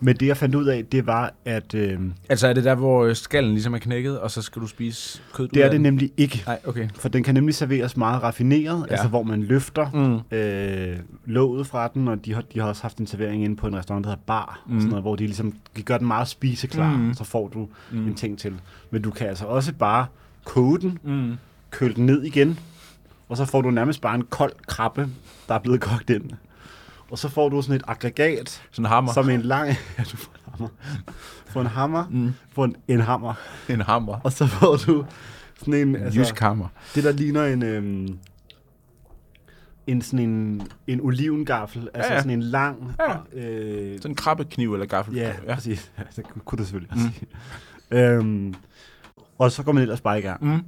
[0.00, 3.04] Men det jeg fandt ud af, det var, at øh, Altså er det der, hvor
[3.04, 6.10] øh, skallen ligesom er knækket, og så skal du spise kød det er det nemlig
[6.16, 6.42] ikke.
[6.46, 6.88] Nej, okay.
[6.94, 8.92] For den kan nemlig serveres meget raffineret, ja.
[8.92, 9.90] Altså hvor man løfter
[10.30, 10.36] Mm.
[10.36, 13.66] øh, låget fra den, og de har, de har også haft en servering inde på
[13.66, 14.74] en restaurant, der hedder Bar, mm.
[14.80, 17.14] Sådan noget, hvor de ligesom de gør den meget spiseklar, mm.
[17.14, 17.68] Så får du.
[17.92, 18.06] Mm.
[18.08, 18.54] en ting til.
[18.90, 20.06] Men du kan altså også bare
[20.44, 21.32] koge den, Mm.
[21.70, 22.58] køle den ned igen,
[23.28, 25.08] og så får du nærmest bare en kold krabbe,
[25.48, 26.30] der er blevet kogt ind.
[27.10, 29.12] Og så får du sådan et aggregat, Sådan en hammer.
[29.12, 29.68] som en lang...
[29.98, 30.68] Ja, du får en hammer.
[31.46, 32.32] Får en hammer, Mm.
[32.52, 33.34] får en, en hammer,
[33.68, 34.20] En hammer.
[34.24, 35.04] og så får du
[35.58, 35.96] sådan en...
[35.96, 36.68] Altså, Jysk hammer.
[36.94, 37.62] Det, der ligner en...
[37.62, 38.18] Øhm,
[39.86, 42.18] en sådan en, en olivengaffel, altså ja.
[42.18, 42.92] sådan en lang...
[43.00, 43.40] Ja.
[43.40, 45.14] Øh, Sådan en krabbekniv eller gaffel.
[45.14, 45.54] ja, ja, ja.
[45.54, 45.92] præcis.
[45.98, 47.28] Ja, det kunne du selvfølgelig også sige.
[48.04, 48.54] Øhm,
[49.38, 50.44] og så går man ellers bare i gang.
[50.44, 50.60] Mm.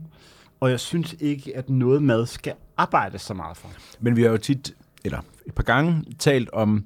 [0.60, 3.68] Og jeg synes ikke, at noget mad skal arbejdes så meget for.
[4.00, 6.84] Men vi har jo tit, eller et par gange, talt om,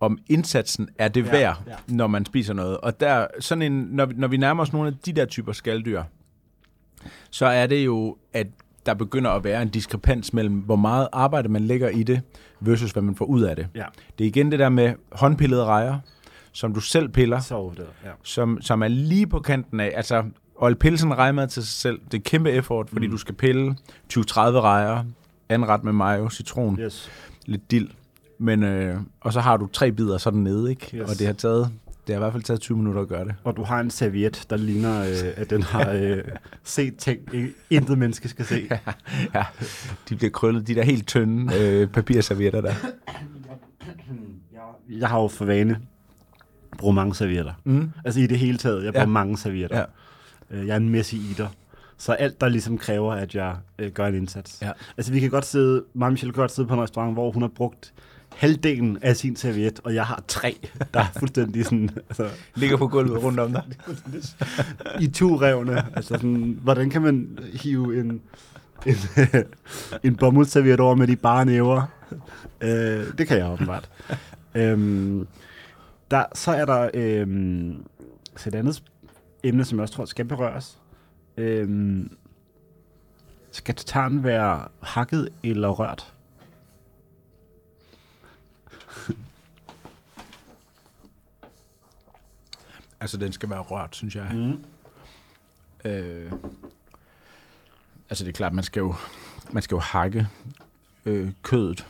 [0.00, 1.74] om indsatsen er det Ja, værd, ja.
[1.88, 2.76] når man spiser noget.
[2.78, 5.52] Og der, sådan en, når, vi- når vi nærmer os nogle af de der typer
[5.52, 6.02] skalddyr,
[7.30, 8.46] så er det jo, at
[8.86, 12.20] der begynder at være en diskrepans mellem, hvor meget arbejde man lægger i det,
[12.60, 13.68] versus hvad man får ud af det.
[13.74, 13.84] Ja.
[14.18, 15.98] Det er igen det der med håndpillede rejer,
[16.52, 18.10] som du selv piller, Så det, ja.
[18.22, 20.24] som, som er lige på kanten af, altså
[20.56, 23.10] Old Pilsen rejmad til sig selv, det er kæmpe effort, fordi Mm.
[23.12, 23.76] du skal pille
[24.08, 25.04] 20-30 rejer,
[25.48, 27.10] anret med mayo, citron, Yes.
[27.46, 27.88] lidt dild.
[28.38, 30.96] Men, øh, og så har du tre bidder sådan nede, ikke?
[30.96, 31.10] Yes.
[31.10, 31.70] Og det har taget,
[32.06, 33.34] det har i hvert fald taget 20 minutter at gøre det.
[33.44, 36.18] Og du har en serviet, der ligner, øh, at den har øh,
[36.64, 37.20] set ting,
[37.70, 38.68] intet menneske skal se.
[39.34, 39.44] ja,
[40.08, 42.74] de bliver krøllet, de der helt tynde øh, papirservietter der.
[45.00, 45.80] Jeg har jo for vane
[46.78, 47.52] bruger mange servietter.
[47.64, 47.90] Mm.
[48.04, 49.10] Altså i det hele taget, jeg bruger Ja.
[49.12, 49.78] mange servietter.
[49.78, 49.84] Ja.
[50.54, 51.48] Øh, Jeg er en messy eater.
[51.98, 54.58] Så alt, der ligesom kræver, at jeg øh, gør en indsats.
[54.62, 54.70] Ja.
[54.96, 57.30] Altså vi kan godt sidde, mig og Michelle kan godt sidde på en restaurant, hvor
[57.30, 57.92] hun har brugt
[58.36, 60.56] halvdelen af sin serviet, og jeg har tre,
[60.94, 63.62] der er fuldstændig sådan, altså, Ligger på gulvet rundt om dig.
[65.00, 65.96] i turevne.
[65.96, 68.20] Altså sådan, hvordan kan man hive en,
[68.86, 68.94] en,
[70.04, 71.82] en bomuldserviet over med de bare næver?
[72.60, 73.88] Øh, det kan jeg åbenbart.
[74.54, 75.26] øhm,
[76.10, 77.76] der, så er der øhm,
[78.36, 78.82] så et andet
[79.44, 80.78] emne, som jeg også tror skal berøres.
[81.36, 82.16] Øhm,
[83.50, 86.12] skal tarten være hakket eller rørt?
[93.00, 94.30] Altså, den skal være rørt, synes jeg.
[94.32, 94.64] Mm.
[95.90, 96.32] Øh,
[98.10, 98.94] altså, det er klart, man skal jo,
[99.52, 100.28] man skal jo hakke
[101.04, 101.86] øh, kødet,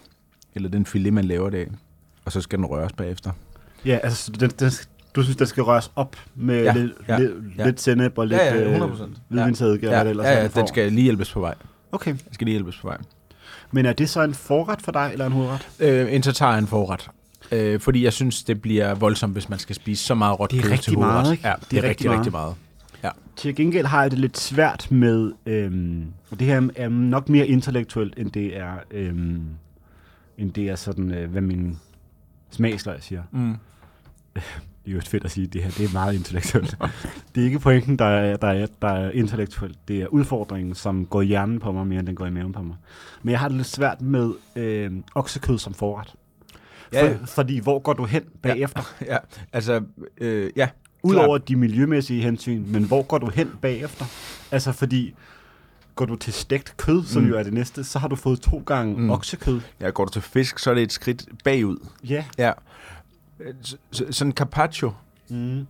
[0.54, 1.70] eller den filet, man laver det af,
[2.24, 3.32] og så skal den røres bagefter.
[3.84, 4.70] Ja, altså den, den,
[5.14, 7.64] du synes, den skal røres op med Ja, ja, lidt, ja, lidt, ja.
[7.66, 9.02] lidt sennep og lidt Ja, ja, øh, 100%.
[9.28, 11.54] hvidvinsedike, Ja, eller det ja, er, ja, den skal lige hjælpes på vej.
[11.92, 12.96] Okay, Den skal lige hjælpes på vej.
[13.72, 15.68] men er det så en forret for dig, eller en hovedret?
[15.80, 17.10] Øh, en tartar er en forret.
[17.52, 20.58] Øh, fordi jeg synes, det bliver voldsomt, hvis man skal spise så meget råt Det
[20.58, 21.14] er kød rigtig til hovedret.
[21.14, 21.48] meget, ikke?
[21.48, 22.54] Ja, det, er, rigtig, rigtig meget.
[23.36, 27.46] Til gengæld har jeg det lidt svært med, øhm, og det her er nok mere
[27.46, 29.42] intellektuelt, end det er, øhm,
[30.38, 31.78] end det er sådan, øh, hvad min
[32.50, 33.22] smagsløg siger.
[33.32, 33.54] Mm.
[34.84, 36.76] Det er jo fedt at sige, at det her det er meget intellektuelt.
[37.34, 39.78] det er ikke pointen, der er, der, er, der er intellektuelt.
[39.88, 42.52] Det er udfordringen, som går i hjernen på mig, mere end den går i maven
[42.52, 42.76] på mig.
[43.22, 46.14] Men jeg har det lidt svært med øh, oksekød som forret.
[46.92, 47.12] Ja, ja.
[47.16, 48.94] For, fordi hvor går du hen bagefter?
[49.12, 49.16] ja,
[49.52, 49.82] altså,
[50.18, 50.68] øh, ja.
[51.02, 54.04] Udover de miljømæssige hensyn, men hvor går du hen bagefter?
[54.50, 55.14] Altså fordi,
[55.94, 57.28] går du til stegt kød, som Mm.
[57.28, 59.00] jo er det næste, så har du fået to gange Mm.
[59.02, 59.10] mm.
[59.10, 59.60] oksekød.
[59.80, 61.76] Ja, går du til fisk, så er det et skridt bagud.
[62.08, 62.24] Ja.
[62.38, 62.52] Ja.
[63.62, 63.76] Så,
[64.10, 64.92] sådan en carpaccio,
[65.28, 65.66] Mm.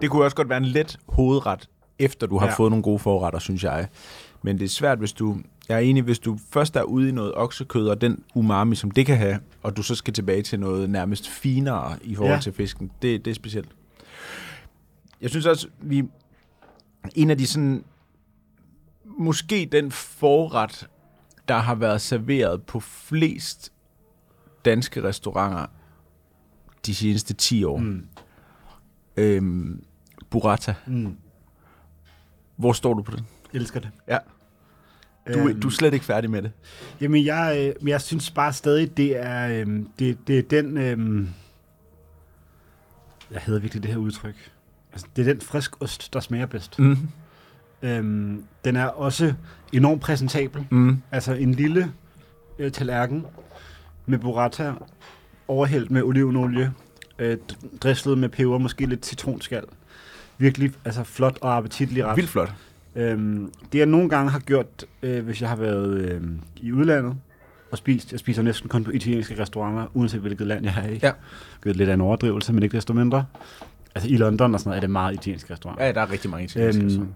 [0.00, 2.52] det kunne også godt være en let hovedret, efter du har ja.
[2.52, 3.88] Fået nogle gode forretter, synes jeg.
[4.42, 5.36] Men det er svært, hvis du...
[5.68, 8.90] Jeg er enig, hvis du først er ude i noget oksekød, og den umami, som
[8.90, 12.34] det kan have, og du så skal tilbage til noget nærmest finere i forhold.
[12.34, 12.40] Ja.
[12.40, 13.68] til fisken, det, det er specielt.
[15.20, 16.04] Jeg synes også, vi...
[17.14, 17.84] En af de sådan...
[19.04, 20.88] Måske den forret,
[21.48, 23.72] der har været serveret på flest
[24.64, 25.66] danske restauranter
[26.86, 27.78] de seneste 10 år.
[27.78, 28.06] Mm.
[29.16, 29.84] Øhm,
[30.30, 30.74] burrata.
[30.86, 31.16] Mm.
[32.56, 33.26] Hvor står du på den?
[33.52, 33.90] Elsker det.
[34.08, 34.18] Ja.
[35.34, 36.52] Du, øhm, du er slet ikke færdig med det.
[37.00, 40.76] Jamen, jeg, øh, jeg synes bare stadig, det er, øh, det, det er den...
[40.76, 41.28] Øh,
[43.30, 44.52] jeg hedder virkelig det her udtryk.
[44.92, 46.78] Altså, det er den frisk ost, der smager bedst.
[46.78, 47.08] Mm.
[47.82, 49.34] Øhm, den er også
[49.72, 50.66] enormt præsentabel.
[50.70, 51.02] Mm.
[51.10, 51.92] Altså en lille
[52.58, 53.26] øh, tallerken
[54.10, 54.72] med burrata,
[55.48, 56.72] overhældt med olivenolie,
[57.18, 59.64] øh, d- drislet med peber, måske lidt citronskal.
[60.38, 62.16] Virkelig altså flot og appetitlig ret.
[62.16, 62.52] Vildt flot.
[62.96, 66.20] Øhm, det jeg nogle gange har gjort, øh, hvis jeg har været øh,
[66.56, 67.14] i udlandet
[67.70, 70.98] og spist, jeg spiser næsten kun på italienske restauranter, uanset hvilket land jeg er i.
[71.02, 71.12] Ja.
[71.64, 73.24] Det er lidt af en overdrivelse, men ikke desto mindre.
[73.94, 75.84] Altså i London og sådan noget, er det meget italienske restauranter.
[75.86, 76.82] Ja, der er rigtig mange italienske.
[76.82, 77.08] Øhm, Øhm,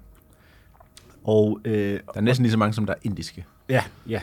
[1.24, 3.44] Og øh, der er næsten lige så mange, som der er indiske.
[3.68, 4.20] Ja, ja.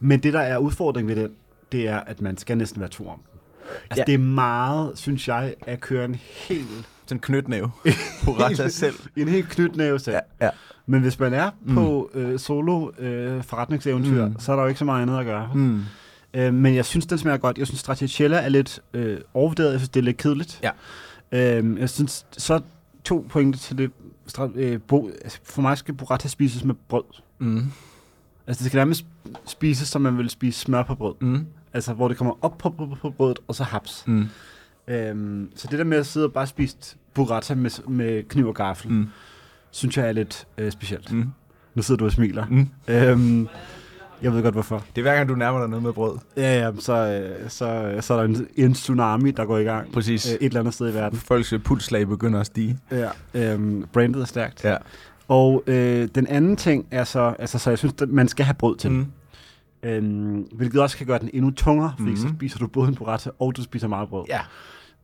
[0.00, 1.30] Men det, der er udfordringen ved den,
[1.72, 3.40] det er, at man skal næsten være to om den.
[3.90, 4.04] Altså, Ja.
[4.06, 6.14] det er meget, synes jeg, at køre en
[6.48, 6.68] helt,
[7.06, 7.70] Sådan en knytnæve.
[8.24, 8.94] Burrata selv.
[9.16, 10.16] en helt knytnæve selv.
[10.40, 10.50] Ja, ja.
[10.86, 11.74] Men hvis man er Mm.
[11.74, 14.34] på øh, solo øh, forretningseventyr, Mm.
[14.38, 15.50] så er der jo ikke så meget andet at gøre.
[15.54, 15.82] Mm.
[16.34, 17.58] Øh, men jeg synes, den smager godt.
[17.58, 19.70] Jeg synes, stracciatella er lidt øh, overvurderet.
[19.70, 20.60] Jeg synes, det er lidt kedeligt.
[20.62, 20.70] Ja.
[21.60, 22.60] Øh, jeg synes, så
[23.04, 23.90] to pointer til det.
[24.54, 27.04] Øh, bo, altså, for mig skal burrata spises med brød.
[27.38, 27.64] Mm.
[28.46, 29.04] Altså, det skal nærmest
[29.46, 31.14] spises, som man vil spise smør på brød.
[31.20, 31.46] Mm.
[31.74, 34.04] Altså, hvor det kommer op på, på, på brødet, og så haps.
[34.06, 34.26] Mm.
[34.88, 36.76] Øhm, så det der med at sidde og bare spise
[37.14, 39.08] burrata med, med kniv og gaffel, mm.
[39.74, 41.12] Synes jeg er lidt øh, specielt.
[41.12, 41.30] Mm.
[41.74, 42.46] Nu sidder du og smiler.
[42.50, 42.68] Mm.
[42.88, 43.48] Øhm,
[44.22, 44.84] jeg ved godt, hvorfor.
[44.96, 46.18] Det er hver gang, du nærmer dig noget med brød.
[46.36, 49.92] Ja, ja, så, øh, så, så er der en, en tsunami, der går i gang
[49.92, 50.26] Præcis.
[50.26, 51.18] øh, et eller andet sted i verden.
[51.18, 52.78] Folks pulslag begynder at stige.
[52.90, 54.64] Ja, øhm, brandet er stærkt.
[54.64, 54.76] Ja.
[55.28, 58.54] Og øh, den anden ting er så, altså, så jeg synes, at man skal have
[58.54, 58.90] brød til.
[58.90, 59.06] Mm.
[59.82, 62.16] Øhm, hvilket også kan gøre den endnu tungere, fordi mm.
[62.16, 64.24] så spiser du både en burrata, og du spiser meget brød.
[64.28, 64.40] Ja.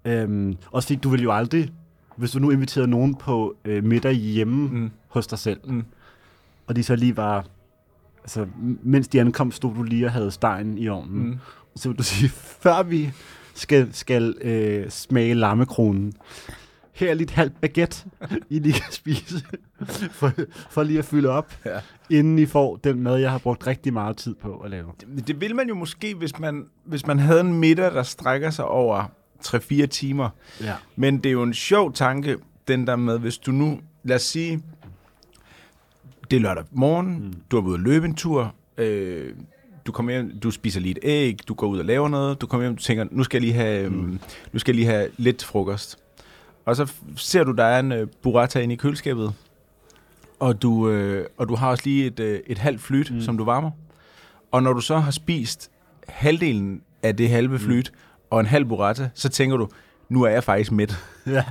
[0.05, 1.73] Øhm, også fordi du vil jo aldrig,
[2.17, 4.91] hvis du nu inviterede nogen på øh, middag hjemme mm.
[5.09, 5.85] Hos dig selv, Mm.
[6.67, 7.45] og de så lige var,
[8.23, 8.47] altså
[8.83, 11.27] mens de ankom, stod du lige og havde stegen i ovnen.
[11.27, 11.38] Mm.
[11.77, 12.29] Så vil du sige,
[12.62, 13.11] før vi
[13.55, 16.12] skal, skal øh, smage lammekronen,
[16.98, 18.04] her er lige et halvt baguette,
[18.50, 19.44] I lige kan spise,
[20.11, 20.32] for,
[20.70, 21.80] for lige at fylde op, Ja.
[22.11, 24.87] inden I får den mad, jeg har brugt rigtig meget tid på at lave.
[25.00, 28.50] Det, det vil man jo måske, hvis man, hvis man havde en middag, der strækker
[28.50, 29.04] sig over
[29.44, 30.28] 3-4 timer.
[30.62, 30.74] Ja.
[30.96, 32.37] Men det er jo en sjov tanke,
[32.68, 34.62] den der med, hvis du nu, lad os sige,
[36.30, 37.32] det er lørdag morgen, mm.
[37.50, 39.34] du har været ude at løbe en tur, øh,
[39.87, 42.46] du kommer hjem, du spiser lige et æg, du går ud og laver noget, du
[42.46, 44.20] kommer hjem, du tænker, nu skal jeg lige have, mm.
[44.52, 45.98] nu skal jeg lige have lidt frokost.
[46.64, 49.35] Og så ser du, der er en øh, burrata inde i køleskabet,
[50.40, 53.21] og du, øh, og du har også lige et, øh, et halvt flyt, mm.
[53.21, 53.71] som du varmer.
[54.53, 55.71] Og når du så har spist
[56.09, 57.99] halvdelen af det halve flyt, mm.
[58.31, 59.68] og en halv burrata, så tænker du,
[60.09, 60.99] nu er jeg faktisk mæt.
[61.27, 61.44] Ja.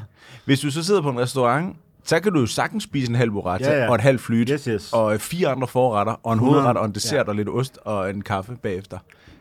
[0.46, 3.32] Hvis du så sidder på en restaurant, så kan du jo sagtens spise en halv
[3.32, 3.89] burrata Ja, ja.
[3.89, 4.93] og et halvt flyt, Yes, yes.
[4.93, 7.30] og fire andre forretter, og en 100, hovedret og en dessert ja.
[7.30, 8.98] og lidt ost og en kaffe bagefter.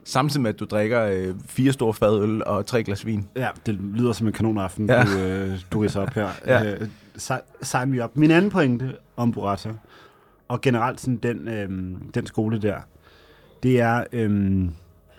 [0.08, 3.28] Samtidig med, at du drikker øh, fire store fadøl og tre glas vin.
[3.36, 5.02] Ja, det lyder som en kanonaften, Ja.
[5.04, 6.28] du, øh, du ridser op her.
[6.46, 6.74] Ja.
[6.74, 6.88] Øh,
[7.62, 8.16] Sign me op.
[8.16, 9.70] Min anden pointe om burrata,
[10.48, 11.68] og generelt sådan den, øh,
[12.14, 12.76] den skole der,
[13.62, 14.64] det er, øh,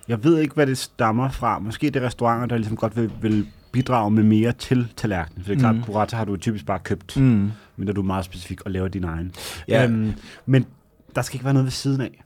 [0.08, 1.60] jeg ved ikke, hvad det stammer fra.
[1.60, 5.43] Måske det er restauranter, der ligesom godt vil, vil bidrage med mere til tallerkenen.
[5.43, 5.84] For det er klart, Mhm.
[5.84, 7.52] burrata har du typisk bare købt, Mm.
[7.78, 9.32] men der du er meget specifik og laver din egen.
[9.67, 9.84] Ja.
[9.86, 10.13] Øhm,
[10.45, 10.65] men
[11.15, 12.23] der skal ikke være noget ved siden af.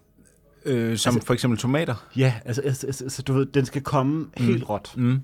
[0.66, 1.96] Øh, som altså, for eksempel tomater.
[2.16, 4.94] Ja, altså, altså, altså, altså du ved, den skal komme helt råt.
[4.98, 5.22] Mm.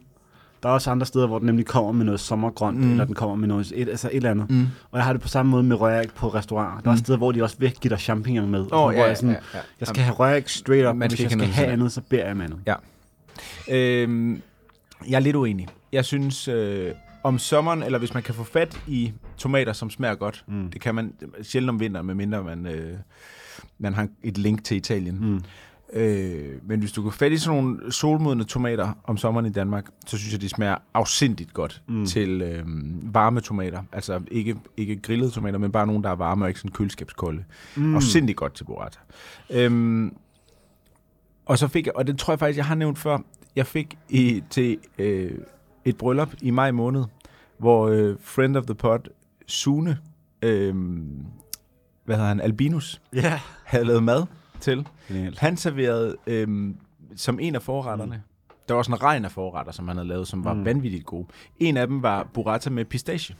[0.63, 2.83] Der er også andre steder, hvor den nemlig kommer med noget sommergrønt, Mm.
[2.83, 2.91] mm.
[2.91, 4.49] eller den kommer med noget, et, altså et eller andet.
[4.49, 4.67] Mm.
[4.91, 6.81] Og jeg har det på samme måde med røræg på restauranter.
[6.81, 6.97] Der er Mm.
[6.99, 8.59] steder, hvor de også vil give dig champignon med.
[8.71, 9.59] Oh, ja, hvor jeg, sådan, ja, ja.
[9.79, 12.31] jeg skal have røræg straight up, og hvis jeg skal have andet, så beder jeg
[12.31, 12.59] om andet.
[12.67, 12.75] Ja.
[13.71, 14.41] Øhm,
[15.09, 15.67] jeg er lidt uenig.
[15.91, 16.91] Jeg synes, øh,
[17.23, 20.71] om sommeren, eller hvis man kan få fat i tomater, som smager godt, Mm.
[20.71, 22.97] det kan man sjældent om vinteren, medmindre man, øh,
[23.77, 25.17] man har et link til Italien.
[25.21, 25.41] Mm.
[25.93, 29.85] Øh, men hvis du kan fat i sådan nogle solmodne tomater om sommeren i Danmark,
[30.07, 31.95] så synes jeg, de smager afsindigt godt mm.
[31.95, 32.05] Mm.
[32.05, 32.63] til øh,
[33.13, 33.83] varme tomater.
[33.91, 37.43] Altså ikke, ikke grillede tomater, men bare nogle, der er varme og ikke sådan køleskabskolde.
[37.75, 37.95] Mm.
[37.95, 38.99] Afsindigt godt til burrata.
[39.49, 40.15] Øhm,
[41.45, 43.17] og så fik jeg, og det tror jeg faktisk, jeg har nævnt før,
[43.55, 45.31] jeg fik i, til øh,
[45.85, 47.03] et bryllup i maj måned,
[47.57, 48.99] hvor øh, friend of the pod,
[49.47, 49.97] Sune,
[50.41, 50.75] øh,
[52.07, 53.39] hvad hedder han, Albinus, Ja.
[53.63, 54.23] havde lavet mad
[54.59, 54.87] til.
[55.07, 55.39] Genialt.
[55.39, 56.75] Han serverede øhm,
[57.15, 58.15] som en af forretterne.
[58.15, 58.21] Mm.
[58.67, 60.65] Der var sådan en regn af forretter, som han havde lavet, som var mm.
[60.65, 61.27] Vanvittigt gode.
[61.59, 63.35] En af dem var burrata med pistache.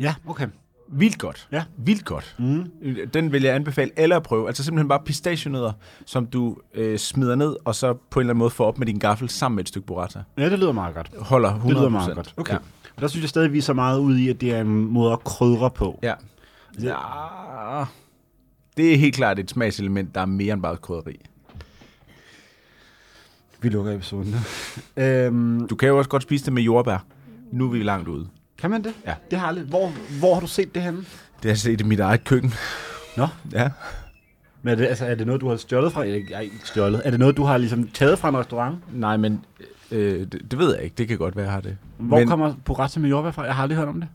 [0.00, 0.46] Ja, okay.
[0.92, 1.48] Vildt godt.
[1.52, 1.64] Ja.
[1.76, 2.36] Vildt godt.
[2.38, 2.70] Mm.
[3.14, 4.46] Den vil jeg anbefale alle at prøve.
[4.46, 5.72] Altså simpelthen bare pistachienødder,
[6.06, 8.86] som du øh, smider ned, og så på en eller anden måde får op med
[8.86, 10.22] din gaffel sammen med et stykke burrata.
[10.38, 11.10] Ja, det lyder meget godt.
[11.18, 11.68] Holder 100%.
[11.68, 12.34] Det lyder meget godt.
[12.36, 12.52] Okay.
[12.52, 12.58] Ja.
[12.96, 13.00] Ja.
[13.00, 15.12] Der synes jeg stadig, vi er så meget ud i, at det er en måde
[15.12, 15.98] at krydre på.
[16.02, 16.14] ja.
[16.82, 17.84] Ja.
[18.76, 21.20] Det er helt klart et smagselement, der er mere end bare krydderi.
[23.62, 24.34] Vi lukker episoden.
[24.96, 27.04] øhm, Du kan jo også godt spise det med jordbær.
[27.52, 28.28] Nu er vi langt ude.
[28.58, 28.94] kan man det?
[29.06, 29.14] Ja.
[29.30, 29.64] Det har jeg aldrig.
[29.66, 30.98] Hvor, hvor har du set det henne?
[30.98, 31.06] Det
[31.42, 32.52] har jeg set i mit eget køkken.
[33.16, 33.26] Nå.
[33.52, 33.70] Ja.
[34.62, 36.02] Men er det, altså, er det noget, du har stjålet fra?
[36.02, 37.02] Ikke, ej, ikke stjålet.
[37.04, 38.76] Er det noget, du har ligesom taget fra en restaurant?
[38.92, 39.44] Nej, men
[39.90, 40.94] øh, det, det ved jeg ikke.
[40.98, 41.76] Det kan godt være, jeg har det.
[41.96, 43.42] Hvor men, men, kommer burrata med jordbær fra?
[43.42, 44.08] Jeg har aldrig hørt om det.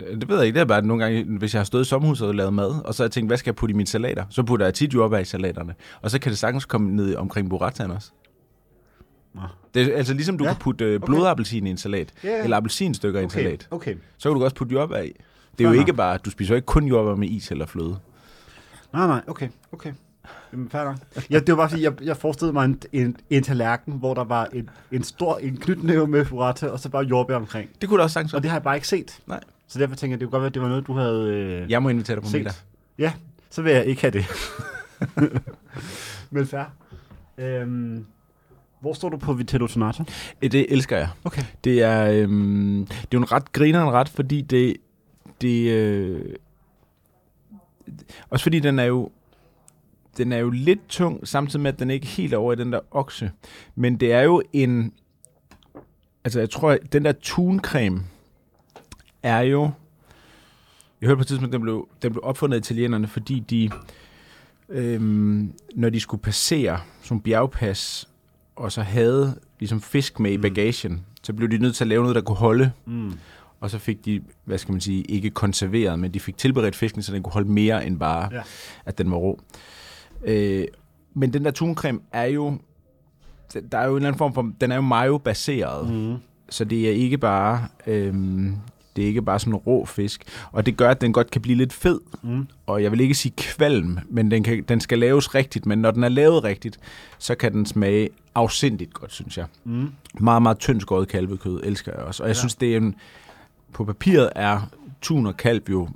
[0.00, 0.54] Det, ved jeg ikke.
[0.54, 2.94] Det er bare nogle gange, hvis jeg har stået i sommerhuset og lavet mad, og
[2.94, 4.24] så har jeg tænkt, hvad skal jeg putte i mine salater?
[4.30, 5.74] Så putter jeg tit jordbær i salaterne.
[6.02, 8.10] Og så kan det sagtens komme ned omkring burrataen også.
[9.34, 9.40] Nå.
[9.74, 10.50] Det er altså ligesom du ja.
[10.52, 11.06] Kan putte øh, okay.
[11.06, 12.42] blodappelsin i en salat, ja.
[12.44, 13.68] eller appelsinstykker i en Okay, salat.
[13.70, 13.96] okay.
[14.18, 15.12] Så kan du også putte jordbær i.
[15.58, 17.66] Det er jo Fair ikke bare, du spiser jo ikke kun jordbær med is eller
[17.66, 17.96] fløde.
[18.92, 19.92] Nej, nej, okay, okay.
[20.52, 20.96] Jamen, nok.
[21.30, 24.24] Ja, det var bare fordi, jeg, jeg forestillede mig en, en, en tallerken, hvor der
[24.24, 27.70] var en, en stor en knytnæve med burrata, og så bare jordbær omkring.
[27.80, 29.20] Det kunne du også sagtens Og det har jeg bare ikke set.
[29.26, 29.40] Nej.
[29.72, 31.70] Så derfor tænker jeg, det kunne godt være, at det var noget, du havde øh,
[31.70, 32.52] Jeg må invitere dig på middag.
[32.98, 33.12] Ja,
[33.50, 34.24] så vil jeg ikke have det.
[36.30, 36.64] Men fair.
[37.38, 38.06] Øhm,
[38.80, 40.04] hvor står du på Vitello Tonato?
[40.42, 41.08] Øh, Det elsker jeg.
[41.24, 41.42] Okay.
[41.64, 44.76] Det er, øhm, det er jo en ret grineren ret, fordi det,
[45.40, 46.34] det øh,
[48.30, 49.10] også fordi den er jo
[50.16, 52.72] den er jo lidt tung, samtidig med, at den ikke er helt over i den
[52.72, 53.30] der okse.
[53.74, 54.92] Men det er jo en...
[56.24, 58.00] Altså, jeg tror, at den der tuncreme
[59.22, 59.70] er jo...
[61.00, 63.70] Jeg hørte på et tidspunkt, at den blev, den blev opfundet af italienerne, fordi de...
[64.68, 68.08] Øhm, når de skulle passere som bjergpas,
[68.56, 70.42] og så havde ligesom fisk med i Mm.
[70.42, 72.72] bagagen, så blev de nødt til at lave noget, der kunne holde.
[72.86, 73.12] Mm.
[73.60, 77.02] Og så fik de, hvad skal man sige, ikke konserveret, men de fik tilberedt fisken,
[77.02, 78.42] så den kunne holde mere end bare, ja.
[78.84, 79.40] At den var rå.
[80.24, 80.64] Øh,
[81.14, 82.58] men den der tuncreme er jo,
[83.72, 85.96] der er jo en eller anden form for, den er jo mayo-baseret, mm.
[85.96, 86.16] Mm.
[86.48, 88.56] så det er ikke bare, øhm,
[88.96, 90.24] det er ikke bare sådan en rå fisk.
[90.52, 92.46] Og det gør, at den godt kan blive lidt fed, Mm.
[92.66, 95.90] og jeg vil ikke sige kvalm, men den, kan, den skal laves rigtigt, men når
[95.90, 96.78] den er lavet rigtigt,
[97.18, 99.46] så kan den smage afsindigt godt, synes jeg.
[99.64, 99.88] Mm.
[100.20, 102.22] Meget, meget tyndt skåret kalvekød elsker jeg også.
[102.22, 102.38] Og jeg ja.
[102.38, 102.40] Ja.
[102.40, 102.94] synes, det er en
[103.72, 104.60] på papiret er
[105.02, 105.88] tun og kalv jo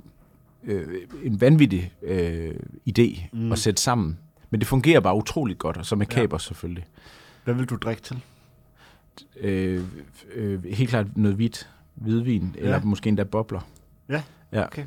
[0.63, 0.87] øh,
[1.23, 2.51] en vanvittig øh,
[2.89, 3.51] idé Mm.
[3.51, 4.17] at sætte sammen.
[4.49, 6.13] Men det fungerer bare utroligt godt, og så med Ja.
[6.15, 6.85] kaber selvfølgelig.
[7.43, 8.19] Hvad vil du drikke til?
[9.41, 9.83] Øh,
[10.35, 12.63] øh, helt klart noget hvidt hvidvin, ja.
[12.63, 13.61] eller måske endda bobler.
[14.09, 14.23] Ja.
[14.51, 14.65] ja.
[14.65, 14.83] Okay.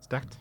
[0.00, 0.38] Stærkt.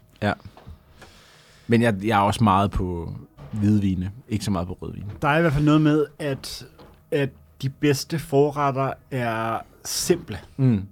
[1.68, 3.14] Men jeg, jeg er også meget på
[3.51, 5.03] hvidvine, ikke så meget på rødvin.
[5.22, 6.66] Der er i hvert fald noget med, at,
[7.11, 7.30] at
[7.61, 10.39] de bedste forretter er simple.
[10.57, 10.86] Mm.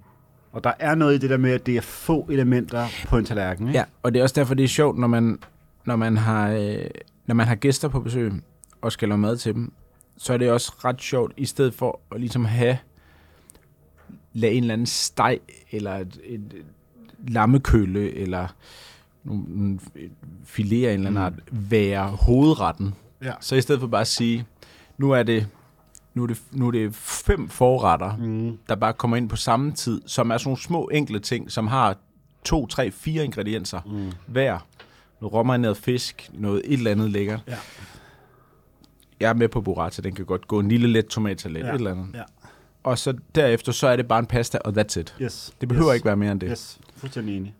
[0.52, 3.24] Og der er noget i det der med, at det er få elementer på en
[3.24, 3.68] tallerken.
[3.68, 3.78] Ikke?
[3.78, 5.38] Ja, og det er også derfor, det er sjovt, når man,
[5.84, 6.84] når man, har, øh,
[7.26, 8.32] når man har gæster på besøg
[8.82, 9.72] og skal lave mad til dem,
[10.16, 12.78] så er det også ret sjovt, i stedet for at ligesom have
[14.32, 15.38] lade en eller anden steg,
[15.70, 16.64] eller et, et, et
[17.28, 18.48] lammekølle, eller
[19.24, 19.78] nogle,
[20.88, 21.16] af en eller anden Mm.
[21.16, 22.94] art, være hovedretten.
[23.22, 23.32] Ja.
[23.40, 24.46] Så i stedet for bare at sige,
[24.98, 25.46] nu er det,
[26.14, 28.58] nu er det, nu er det fem forretter, Mm.
[28.68, 31.66] der bare kommer ind på samme tid, som er sådan nogle små enkle ting, som
[31.66, 31.96] har
[32.44, 34.12] to, tre, fire ingredienser Mm.
[34.26, 34.58] hver.
[35.20, 37.40] Noget råmarineret fisk, noget et eller andet lækkert.
[37.48, 37.56] Ja.
[39.20, 41.68] Jeg er med på burrata, den kan godt gå en lille let tomatsalat, ja.
[41.68, 42.06] et eller andet.
[42.14, 42.22] Ja.
[42.82, 45.16] Og så derefter, så er det bare en pasta, og that's it.
[45.22, 45.52] Yes.
[45.60, 45.94] Det behøver yes.
[45.96, 46.48] ikke være mere end det.
[46.50, 47.54] Yes, fuldstændig enig.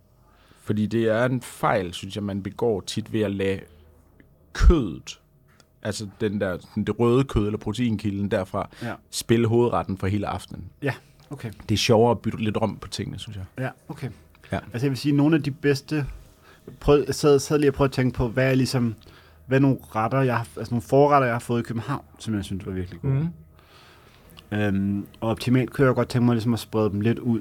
[0.63, 3.61] Fordi det er en fejl, synes jeg, man begår tit ved at lade
[4.53, 5.21] kødet,
[5.83, 8.95] altså den der, den- det røde kød eller proteinkilden derfra, Ja.
[9.11, 10.65] spille hovedretten for hele aftenen.
[11.31, 11.51] Okay.
[11.69, 13.45] Det er sjovere at bytte lidt om på tingene, synes jeg.
[13.59, 14.09] Ja, okay.
[14.53, 14.59] Ja.
[14.73, 16.07] Altså jeg vil sige, nogle af de bedste...
[16.81, 18.95] Prøv, jeg sad, sad lige og prøvede at tænke på, hvad er ligesom...
[19.47, 22.35] Hvad er nogle retter, jeg har, altså nogle forretter, jeg har fået i København, som
[22.35, 23.15] jeg synes var virkelig gode.
[23.15, 23.29] Mm.
[24.53, 27.41] Øhm, og optimalt kunne jeg godt tænke mig ligesom at sprede dem lidt ud.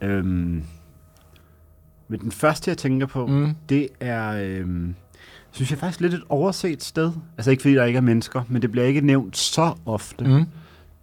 [0.00, 0.62] Øhm,
[2.08, 3.54] men den første, jeg tænker på, mm.
[3.68, 4.94] Det er, øhm,
[5.50, 7.12] synes jeg faktisk lidt et overset sted.
[7.38, 10.24] Altså ikke fordi der ikke er mennesker, men det bliver ikke nævnt så ofte.
[10.24, 10.44] Mm.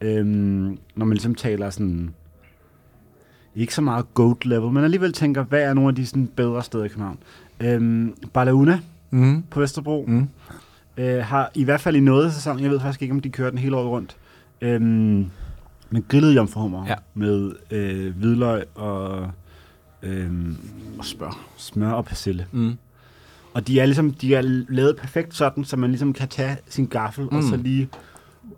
[0.01, 2.13] Øhm, når man ligesom taler sådan,
[3.55, 6.63] ikke så meget goat level, men alligevel tænker, hvad er nogle af de sådan bedre
[6.63, 7.17] steder i København?
[7.59, 8.79] Øhm, Balauna
[9.11, 9.43] Mm.
[9.49, 10.29] på Vesterbro Mm.
[10.97, 13.29] øh, har i hvert fald i noget af sæsonen, jeg ved faktisk ikke, om de
[13.29, 14.17] kører den hele året rundt,
[14.61, 15.25] øhm,
[15.89, 16.95] men grillet jomfruhummer Ja.
[17.13, 19.31] med øh, hvidløg og
[20.03, 20.57] øhm,
[20.99, 21.33] Og spørg.
[21.57, 22.45] smør og persille.
[22.51, 22.73] Mm.
[23.53, 26.85] Og de er ligesom, de er lavet perfekt sådan, så man ligesom kan tage sin
[26.85, 27.37] gaffel mm.
[27.37, 27.61] og så Mm.
[27.63, 27.89] lige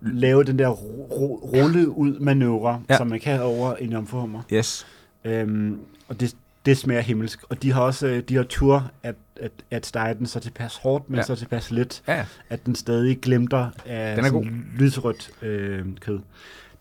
[0.02, 2.94] lave den der ru- rulle ud manøvre, ja.
[2.94, 2.98] Ja.
[2.98, 4.42] som man kan over en jomfruhummer.
[4.54, 4.88] Yes.
[5.26, 5.78] Øhm,
[6.08, 6.36] og det,
[6.66, 7.40] det smager himmelsk.
[7.50, 10.76] Og de har også øh, de har tur at, at, at stege den så tilpas
[10.78, 11.24] hårdt, men ja.
[11.24, 12.26] Så tilpas let, Ja.
[12.50, 16.20] at den stadig glimter af Den er sådan lyserødt øh, kød.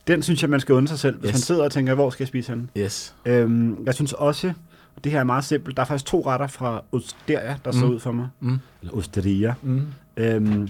[0.06, 1.34] Den synes jeg, man skal undre sig selv, hvis Yes.
[1.34, 2.68] man sidder og tænker, hvor skal jeg spise henne?
[2.78, 3.14] Yes.
[3.26, 4.52] Øhm, jeg synes også,
[4.96, 7.78] og det her er meget simpelt, der er faktisk to retter fra Osteria, der mm.
[7.78, 8.28] så ud for mig.
[8.40, 8.58] Mm.
[8.82, 9.54] Eller Osteria.
[9.62, 9.86] Mm.
[10.16, 10.68] Øhm,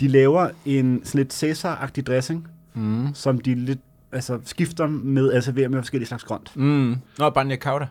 [0.00, 3.08] de laver en sådan lidt Caesar-agtig dressing, Mm.
[3.14, 3.78] som de lidt
[4.12, 6.56] altså, skifter med at servere med forskellige slags grønt.
[6.56, 6.96] Mm.
[7.18, 7.86] Nå, banja cauda.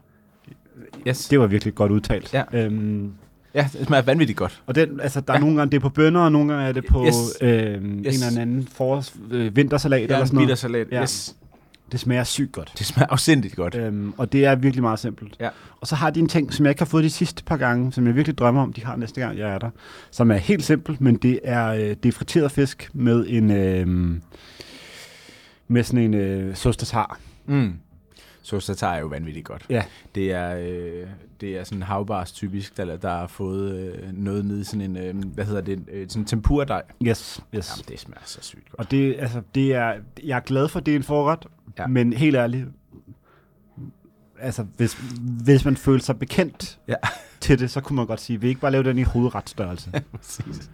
[1.07, 1.27] Yes.
[1.27, 2.33] Det var virkelig godt udtalt.
[2.33, 2.43] Ja.
[2.53, 3.11] Øhm,
[3.55, 4.61] Ja, det smager vanvittigt godt.
[4.65, 5.41] og den, altså, der er Ja.
[5.41, 7.15] nogle gange det er på bønner, og nogle gange er det på Yes.
[7.41, 8.21] øhm, yes.
[8.21, 10.87] En eller anden forårs, øh, vintersalat Ja, eller sådan noget.
[10.91, 11.01] Ja.
[11.01, 11.35] Yes.
[11.91, 12.73] Det smager sygt godt.
[12.77, 13.75] Det smager afsindigt godt.
[13.75, 15.35] Øhm, og det er virkelig meget simpelt.
[15.39, 15.49] Ja.
[15.81, 17.91] Og så har de en ting, som jeg ikke har fået de sidste par gange,
[17.93, 19.69] som jeg virkelig drømmer om, de har næste gang, jeg er der,
[20.11, 23.87] som er helt simpelt, men det er, øh, det er friteret fisk med en øh,
[25.67, 27.19] med sådan en øh, sauce tartar.
[27.45, 27.73] Mm.
[28.45, 29.65] Så satar er jo vanvittigt godt.
[29.69, 29.83] Ja.
[30.15, 31.07] Det er, øh,
[31.41, 34.97] det er sådan havbars typisk, der, der har fået øh, noget nede i sådan en,
[34.97, 36.81] øh, hvad hedder det, øh, sådan en tempura-dej.
[37.07, 37.71] Yes, yes.
[37.77, 38.79] Jamen, det smager så sygt godt.
[38.79, 41.45] Og det, altså, det er, jeg er glad for, at det er en forret,
[41.77, 41.81] ja.
[41.83, 41.87] Ja.
[41.87, 42.67] men helt ærligt,
[44.39, 44.93] altså, hvis,
[45.43, 46.95] hvis man føler sig bekendt Ja.
[47.39, 49.91] til det, så kunne man godt sige, vi ikke bare lave den i hovedretstørrelse.
[50.15, 50.71] Præcis.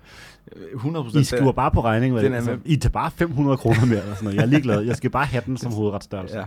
[0.73, 1.21] 100 procent.
[1.21, 2.57] I skriver bare på regningen, Altså.
[2.65, 4.35] I tager bare 500 kroner mere, eller sådan noget.
[4.35, 4.81] Jeg er ligeglad.
[4.81, 6.37] Jeg skal bare have den som hovedretstørrelse.
[6.37, 6.45] Ja.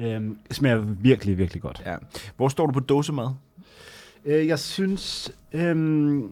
[0.00, 1.82] Øhm, det smager virkelig, virkelig godt.
[1.86, 1.96] ja.
[2.36, 3.28] Hvor står du på dåsemad?
[4.24, 5.32] Øh, jeg synes...
[5.52, 6.30] Øhm,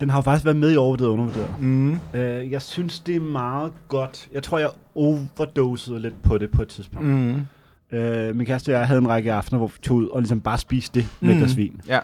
[0.00, 1.60] den har jo faktisk været med i overvurderet og undervurderet.
[1.60, 1.98] Mm.
[2.14, 4.28] Øh, jeg synes, det er meget godt.
[4.32, 7.08] Jeg tror, jeg overdosede lidt på det på et tidspunkt.
[7.08, 7.46] Mm.
[7.92, 10.40] Øh, min kæreste og jeg havde en række aftener, hvor vi tog ud og ligesom
[10.40, 11.40] bare spiste det med mm.
[11.40, 11.48] Mm.
[11.48, 11.80] svin.
[11.88, 11.98] Ja.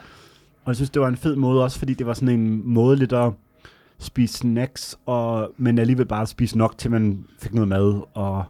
[0.64, 2.97] Og jeg synes, det var en fed måde også, fordi det var sådan en måde
[2.97, 3.32] lidt at
[3.99, 8.03] spise snacks, og, men alligevel bare spise nok, til man fik noget mad.
[8.14, 8.45] Og,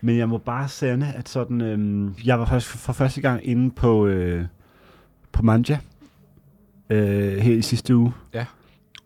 [0.00, 3.70] men jeg må bare sande, at sådan, øhm, jeg var faktisk for første gang inde
[3.70, 4.44] på, øh,
[5.32, 5.78] på Manja
[6.90, 8.12] øh, her i sidste uge.
[8.34, 8.46] Ja.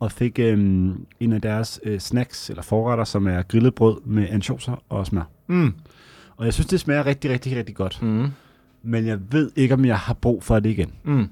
[0.00, 4.28] Og fik øhm, en af deres øh, snacks, eller forretter, som er grillet brød med
[4.30, 5.30] ansjoser og smør.
[5.46, 5.74] Mm.
[6.36, 8.02] Og jeg synes, det smager rigtig, rigtig, rigtig godt.
[8.02, 8.26] Mm.
[8.82, 10.92] Men jeg ved ikke, om jeg har brug for det igen.
[11.04, 11.28] Mm.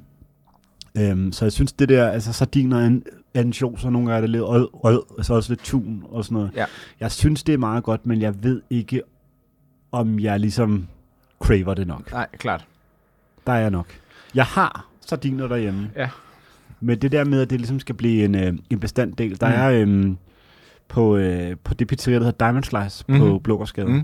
[0.98, 3.02] Øhm, så jeg synes, det der, altså sardiner er en
[3.34, 6.24] ansjos, og nogle gange er det lidt rød, rød og så også lidt tun og
[6.24, 6.50] sådan noget.
[6.56, 6.64] Ja.
[7.00, 9.02] Jeg synes, det er meget godt, men jeg ved ikke,
[9.92, 10.86] om jeg ligesom
[11.40, 12.12] craver det nok.
[12.12, 12.66] Nej, klart.
[13.46, 13.86] Der er jeg nok.
[14.34, 15.90] Jeg har sardiner derhjemme.
[15.96, 16.08] Ja.
[16.80, 19.54] Men det der med, at det ligesom skal blive en, øh, en bestanddel, der Mm.
[19.54, 20.16] er øhm,
[20.88, 23.14] på, øh, på det pizzeria, der hedder Diamond Slice mm.
[23.14, 23.20] Mhm.
[23.24, 24.02] på Blågårdsgade, mm.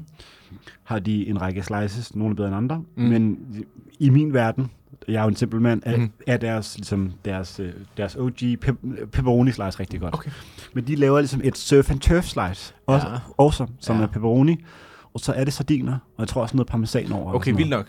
[0.84, 3.02] Har de en række slices, nogle er bedre end andre, mm.
[3.04, 3.38] men
[4.00, 4.70] i min verden,
[5.08, 6.10] jeg er jo en simpel mand, er, mm.
[6.26, 10.14] er deres, ligesom, deres, øh, deres OG pep- pepperoni slice rigtig godt.
[10.14, 10.30] Okay.
[10.74, 13.14] Men de laver ligesom et surf and turf slice, også, Ja.
[13.38, 14.02] også som Ja.
[14.02, 14.64] er pepperoni,
[15.14, 17.34] og så er det sardiner, og jeg tror også noget parmesan over.
[17.34, 17.86] Okay, vildt nok.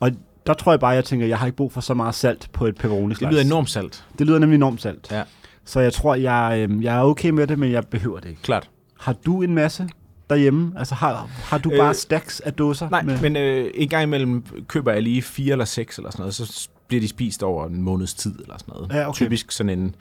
[0.00, 0.10] Og
[0.46, 2.66] der tror jeg bare, jeg tænker, jeg har ikke brug for så meget salt på
[2.66, 3.24] et pepperoni slice.
[3.26, 4.04] Det lyder enormt salt.
[4.18, 5.08] Det lyder nemlig enormt salt.
[5.10, 5.22] Ja.
[5.64, 8.42] Så jeg tror, jeg, øh, jeg er okay med det, men jeg behøver det ikke.
[8.42, 8.70] Klart.
[9.00, 9.88] Har du en masse
[10.30, 10.72] derhjemme?
[10.76, 12.88] Altså har, har du Øh, bare stacks af dåser?
[12.88, 13.20] Nej, med?
[13.20, 16.68] men øh, en gang imellem køber jeg lige fire eller seks eller sådan noget, så
[16.88, 18.92] bliver de spist over en måneds tid eller sådan noget.
[18.92, 19.16] Ja, okay.
[19.16, 19.94] Typisk sådan en,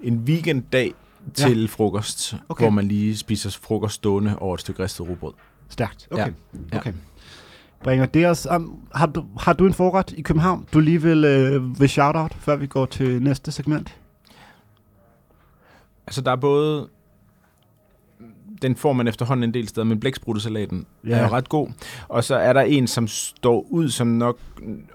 [0.00, 0.94] en weekenddag
[1.34, 1.66] til ja.
[1.66, 2.64] frokost, okay.
[2.64, 5.32] Hvor man lige spiser frokost stående over et stykke ristet rugbrød.
[5.68, 6.08] Stærkt.
[6.10, 6.32] Okay.
[6.72, 6.78] Ja.
[6.78, 6.92] okay.
[7.82, 11.24] Bringer det os om, har, du, har du en forret i København, du lige vil,
[11.24, 13.96] øh, vil shout-out, før vi går til næste segment?
[16.06, 16.88] Altså der er både,
[18.62, 21.10] den får man efterhånden en del steder, men blæksprutesalaten ja.
[21.16, 21.68] Er jo ret god.
[22.08, 24.38] Og så er der en, som står ud som nok,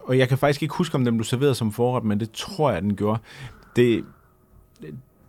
[0.03, 2.71] og jeg kan faktisk ikke huske, om den blev serveret som forret, men det tror
[2.71, 3.19] jeg, den gjorde.
[3.75, 4.05] Det,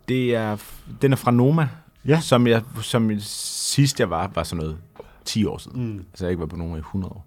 [0.07, 0.57] det er,
[1.01, 1.69] den er fra Noma,
[2.05, 2.19] Ja.
[2.19, 4.77] som, jeg, som sidst jeg var, var sådan noget
[5.25, 5.87] 10 år siden.
[5.93, 5.97] Mm.
[6.11, 7.25] Altså jeg ikke været på nogen i 100 år.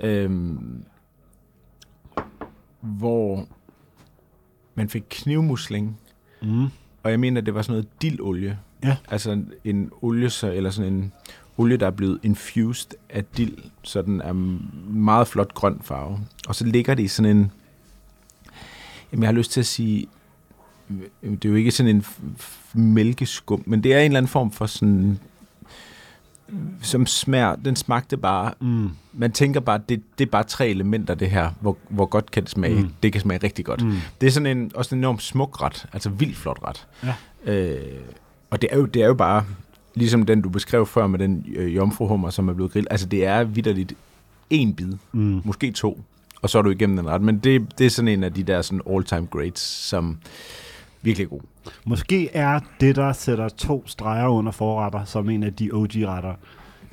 [0.00, 0.84] Øhm,
[2.80, 3.46] hvor
[4.74, 5.98] man fik knivmusling,
[6.42, 6.64] Mm.
[7.02, 8.58] og jeg mener, det var sådan noget dildolie.
[8.84, 8.96] Ja.
[9.10, 11.12] Altså en olie, så, eller sådan en
[11.58, 14.32] olie, der er blevet infused af dild, så den er
[14.92, 16.18] meget flot grøn farve.
[16.48, 17.50] Og så ligger det i sådan en,
[19.12, 20.06] jamen jeg har lyst til at sige,
[21.22, 22.04] det er jo ikke sådan en
[22.74, 25.18] mælkeskum, men det er en eller anden form for sådan,
[26.82, 28.90] som smager, den smagte bare, Mm.
[29.12, 32.42] man tænker bare, det, det er bare tre elementer det her, hvor, hvor godt kan
[32.42, 32.80] det smage.
[32.82, 32.90] Mm.
[33.02, 33.82] Det kan smage rigtig godt.
[33.84, 33.96] Mm.
[34.20, 36.86] Det er sådan en, også en enormt smuk ret, altså vildt flot ret.
[37.04, 37.14] Ja.
[37.52, 38.00] Øh,
[38.54, 39.44] og det er, jo, det er jo bare,
[39.94, 43.26] ligesom den du beskrev før med den øh, jomfruhummer, som er blevet grillet, altså det
[43.26, 43.92] er vidderligt
[44.50, 45.40] en bid, Mm.
[45.44, 46.00] måske to,
[46.42, 47.22] og så er du igennem den ret.
[47.22, 50.18] Men det, det er sådan en af de der sådan all-time greats, som
[51.02, 51.40] virkelig er god.
[51.84, 56.34] Måske er det, der sætter to streger under forretter, som en af de OG-retter,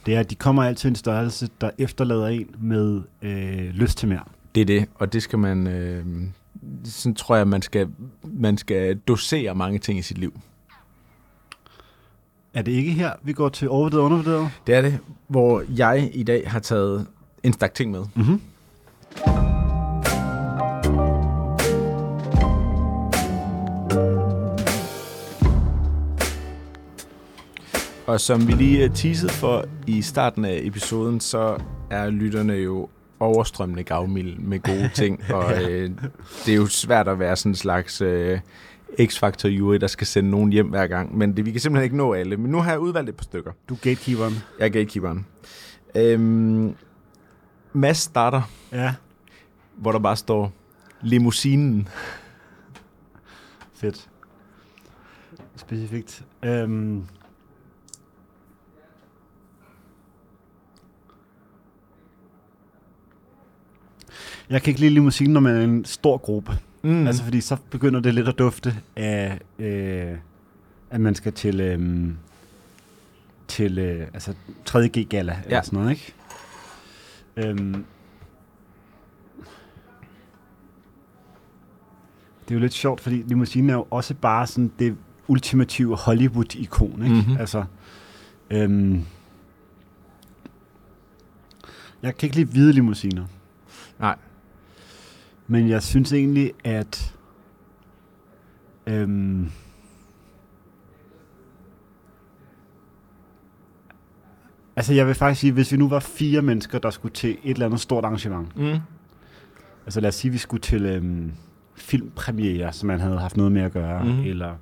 [0.06, 3.98] det er, at de kommer altid i en størrelse, der efterlader en med øh, lyst
[3.98, 4.24] til mere.
[4.56, 6.06] Det er det, og det skal man, øh,
[6.84, 7.88] sådan tror jeg, man skal,
[8.24, 10.40] man skal dosere mange ting i sit liv.
[12.54, 14.50] Er det ikke her, vi går til overvurderet og undervurderet?
[14.68, 17.08] Det er det, hvor jeg i dag har taget
[17.44, 18.04] en stak ting med.
[18.16, 18.42] Mm-hmm.
[28.08, 31.58] Og som vi lige øh, teasede for i starten af episoden, så
[31.90, 32.90] er lytterne jo
[33.20, 35.92] overstrømmende gavmild med gode ting, og øh,
[36.46, 38.40] det er jo svært at være sådan en slags øh,
[39.00, 41.98] X-Factor jury, der skal sende nogen hjem hver gang, men det, vi kan simpelthen ikke
[41.98, 42.38] nå alle.
[42.38, 43.52] Men nu har jeg udvalgt et par stykker.
[43.70, 44.34] Du er gatekeeperen.
[44.60, 45.26] Jeg er gatekeeperen.
[45.96, 46.76] Øhm,
[47.74, 48.94] Mads starter, Ja,
[49.78, 50.54] hvor der bare står
[51.02, 51.88] limousinen.
[53.74, 54.10] fedt.
[55.56, 56.24] Specifikt.
[56.44, 57.04] Øhm.
[64.50, 66.58] Jeg kan ikke lide limousinen, når man er en stor gruppe.
[66.84, 67.08] Mm.
[67.08, 70.18] Altså, fordi så begynder det lidt at dufte af, øh,
[70.90, 72.10] at man skal til, øh,
[73.48, 74.34] til øh, altså
[74.70, 75.62] 3G gala eller Ja.
[75.64, 76.14] sådan noget, ikke?
[77.38, 77.86] Øhm,
[82.46, 84.96] det er jo lidt sjovt, fordi limousinen er jo også bare sådan det
[85.28, 87.16] ultimative Hollywood-ikon, ikke?
[87.28, 87.38] Mhm.
[87.38, 87.64] Altså,
[88.50, 89.06] øhm,
[92.04, 93.26] jeg kan ikke lide hvide limousiner.
[94.00, 94.16] Nej.
[95.52, 97.16] Men jeg synes egentlig, at
[98.88, 99.52] øhm,
[104.76, 107.54] altså jeg vil faktisk sige, hvis vi nu var fire mennesker, der skulle til et
[107.54, 108.78] eller andet stort arrangement, Mm.
[109.86, 111.32] altså lad os sige, at vi skulle til øhm,
[111.76, 114.20] filmpremiere, som man havde haft noget med at gøre, mm.
[114.20, 114.56] eller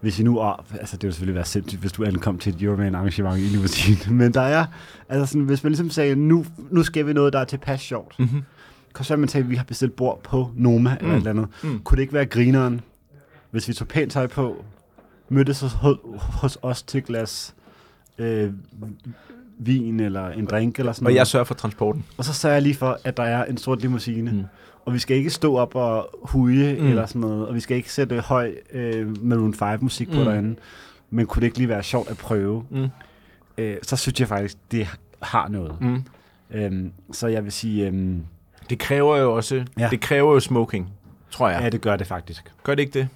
[0.00, 2.62] hvis I nu, åh, altså det ville selvfølgelig være sindssygt, hvis du ankom til et
[2.62, 4.66] Euroman arrangement i limousine, men der er,
[5.08, 8.18] altså sådan, hvis man ligesom sagde, nu, nu skal vi noget, der er tilpas sjovt,
[8.18, 8.42] Mm-hmm.
[9.34, 11.06] At vi har bestilt bord på Noma mm.
[11.06, 11.12] eller Mm.
[11.14, 11.46] et eller andet.
[11.64, 11.78] Mm.
[11.84, 12.80] Kunne det ikke være grineren,
[13.50, 14.64] hvis vi tog pænt tøj på,
[15.28, 17.54] mødtes hos, hos os til glas
[18.18, 18.50] øh,
[19.58, 21.28] vin eller en drink eller sådan Og jeg noget.
[21.28, 22.04] sørger for transporten.
[22.18, 24.30] Og så sørger jeg lige for, at der er en sort limousine.
[24.30, 24.36] Mm.
[24.36, 24.44] Mm.
[24.84, 26.80] Og vi skal ikke stå op og huge Mm.
[26.82, 26.88] mm.
[26.88, 27.46] eller sådan noget.
[27.48, 30.24] Og vi skal ikke sætte høj øh, Maroon 5-musik på Mm.
[30.24, 30.56] derinde.
[31.10, 32.64] Men kunne det ikke lige være sjovt at prøve?
[32.70, 32.86] Mm.
[33.58, 34.86] Øh, så synes jeg faktisk, det
[35.22, 35.74] har noget.
[35.80, 35.86] Mm.
[35.88, 36.02] Mm.
[36.50, 38.22] Øhm, så jeg vil sige, øhm,
[38.72, 39.88] Det kræver jo også, ja.
[39.90, 40.92] Det kræver jo smoking,
[41.30, 41.62] tror jeg.
[41.62, 41.70] ja.
[41.70, 42.52] det gør det faktisk.
[42.62, 43.08] Gør det ikke det?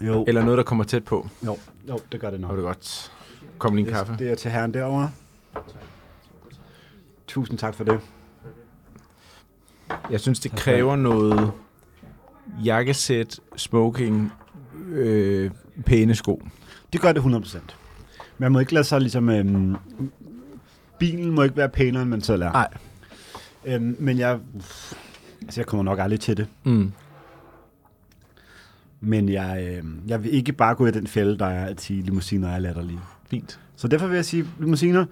[0.00, 1.28] Jo, Eller noget, der kommer tæt på?
[1.46, 1.56] jo,
[1.88, 2.50] jo det gør det nok.
[2.50, 3.12] det er godt.
[3.58, 4.16] Kom lige en kaffe.
[4.18, 5.10] Det, er til herren derovre.
[7.26, 8.00] Tusind tak for det.
[10.10, 11.52] Jeg synes, det kræver noget
[12.64, 14.32] jakkesæt, smoking,
[14.88, 15.50] øh,
[15.86, 16.42] pæne sko.
[16.92, 17.58] Det gør det 100%.
[18.38, 19.28] Man må ikke lade sig ligesom...
[19.28, 19.76] Øhm,
[20.98, 22.52] bilen må ikke være pænere, end man selv er.
[22.52, 22.68] Nej.
[23.64, 24.38] Øhm, men jeg...
[25.42, 26.46] Altså, jeg kommer nok aldrig til det.
[26.64, 26.92] Mm.
[29.00, 32.02] Men jeg, øh, jeg vil ikke bare gå i den fælde, der er at sige,
[32.02, 33.00] limousiner er latterlige.
[33.30, 33.60] Fint.
[33.76, 35.04] Så derfor vil jeg sige, limousiner,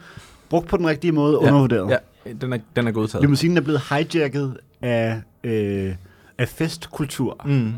[0.48, 1.90] brugt på den rigtige måde, undervurderet.
[1.90, 1.96] Ja,
[2.40, 3.22] den er, den er godtaget.
[3.22, 5.94] Limousinen er blevet hijacket af, øh,
[6.38, 7.40] af festkultur.
[7.44, 7.72] Mm.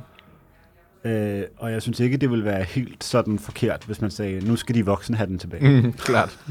[1.11, 4.57] Øh, og jeg synes ikke, det vil være helt sådan forkert, hvis man sagde, nu
[4.57, 5.83] skal de voksne have den tilbage.
[5.83, 6.39] Mm, klart.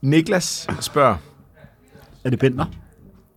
[0.00, 1.16] Niklas spørger,
[2.24, 2.66] Er det Bentner?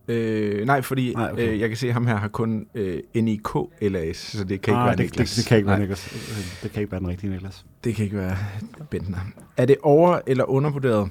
[0.08, 1.48] øh, nej, fordi Nej, okay.
[1.52, 4.80] øh, jeg kan se, at ham her har kun øh, NIK-LAS, så det kan ikke
[4.80, 5.30] ah, være det, Niklas.
[5.30, 6.08] det, det, kan ikke være Nej, Niklas.
[6.62, 7.64] Det kan ikke være den rigtige Niklas.
[7.84, 8.36] Det kan ikke være
[8.90, 9.18] Bentner.
[9.56, 11.10] Er det over- eller undervurderet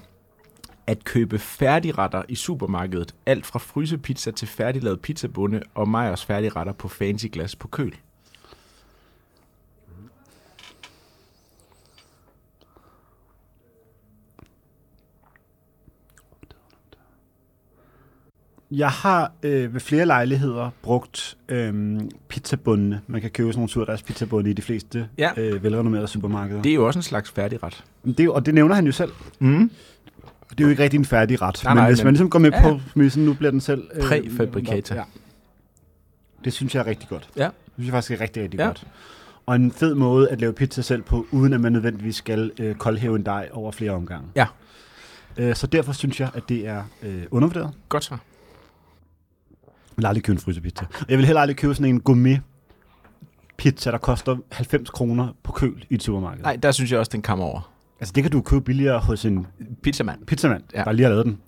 [0.88, 6.88] at købe færdigretter i supermarkedet, alt fra frysepizza til færdiglavet pizzabunde og Meyers færdigretter på
[6.88, 7.96] fancy glas på køl?
[18.72, 23.02] Jeg har øh, ved flere lejligheder brugt øh, pizzabundene.
[23.08, 25.30] Man kan købe sådan nogle surdags pizzabunde i de fleste Ja.
[25.38, 26.62] øh, velrenommerede supermarkeder.
[26.62, 27.84] Det er jo også en slags færdigret.
[28.06, 29.12] Det, er jo- og det nævner han jo selv.
[29.40, 29.72] Mm.
[30.50, 31.62] Det er jo ikke rigtig en færdig ret.
[31.64, 32.74] Nej, men nej, hvis men- man ligesom går med Ja, ja.
[32.74, 33.84] på smidsen, nu bliver den selv...
[33.94, 34.96] Øh, Præfabrikator.
[34.96, 35.04] Ja.
[36.44, 37.30] Det synes jeg er rigtig godt.
[37.38, 37.44] Ja.
[37.44, 38.64] Det synes jeg faktisk er rigtig, rigtig Ja.
[38.64, 38.68] ja.
[38.70, 38.88] godt.
[39.46, 42.76] Og en fed måde at lave pizza selv på, uden at man nødvendigvis skal øh,
[42.76, 44.28] koldhæve en dej over flere omgange.
[44.36, 44.46] Ja.
[45.38, 47.72] Øh, så derfor synes jeg, at det er øh, undervurderet.
[47.90, 48.18] Godt så.
[50.02, 50.86] Vil aldrig købe en frysepizza.
[51.00, 52.42] Og jeg vil heller aldrig købe sådan en gourmet
[53.58, 56.44] pizza, der koster 90 kroner på køl i et supermarked.
[56.44, 57.72] Nej, der synes jeg også, den kommer over.
[58.00, 59.48] Altså det kan du købe billigere hos en
[59.84, 60.26] Pizzamand.
[60.26, 60.80] pizzamand, Ja.
[60.80, 60.84] ja.
[60.86, 61.40] der lige har lavet den.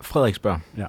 [0.00, 0.58] Frederik spørger.
[0.76, 0.86] Ja.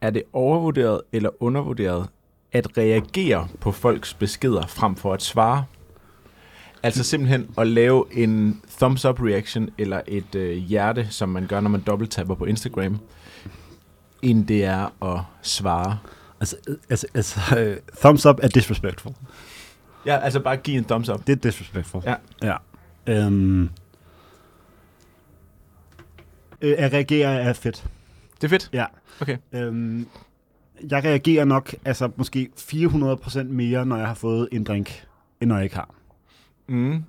[0.00, 2.08] Er det overvurderet eller undervurderet
[2.52, 5.64] at reagere på folks beskeder frem for at svare?
[6.82, 11.60] Altså simpelthen at lave en thumbs up reaction eller et øh, hjerte, som man gør,
[11.60, 12.98] når man dobbelttapper på Instagram,
[14.24, 15.98] end det er at svare.
[16.40, 16.56] Altså,
[16.90, 19.12] altså, altså uh, thumbs up er disrespectful.
[20.06, 21.26] Ja, altså bare give en thumbs up.
[21.26, 22.02] Det er disrespectful.
[22.06, 22.14] Ja.
[23.06, 23.26] ja.
[23.26, 23.70] Um,
[26.60, 27.84] øh, at reagere er fedt.
[28.36, 28.70] Det er fedt.
[28.72, 28.84] Ja.
[29.20, 29.36] Okay.
[29.52, 30.06] Um,
[30.90, 35.06] jeg reagerer nok altså måske 400% mere, når jeg har fået en drink,
[35.40, 35.94] end når jeg ikke har.
[36.66, 37.04] Mm.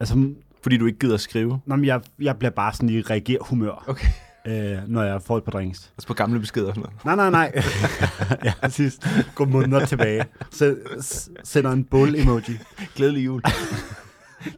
[0.00, 1.60] Altså, Fordi du ikke gider at skrive.
[1.66, 4.08] nå, men jeg, jeg bliver bare sådan i reager-humør, Okay.
[4.46, 5.92] Øh, når jeg får et par drinks.
[5.96, 7.04] Altså på gamle beskeder og sådan noget.
[7.18, 7.62] Nej, nej, nej.
[8.44, 8.98] ja, præcis.
[9.34, 10.24] Gå måneder tilbage.
[10.50, 10.76] Så,
[11.44, 12.58] sender en bull-emoji.
[12.96, 13.42] Glædelig jul.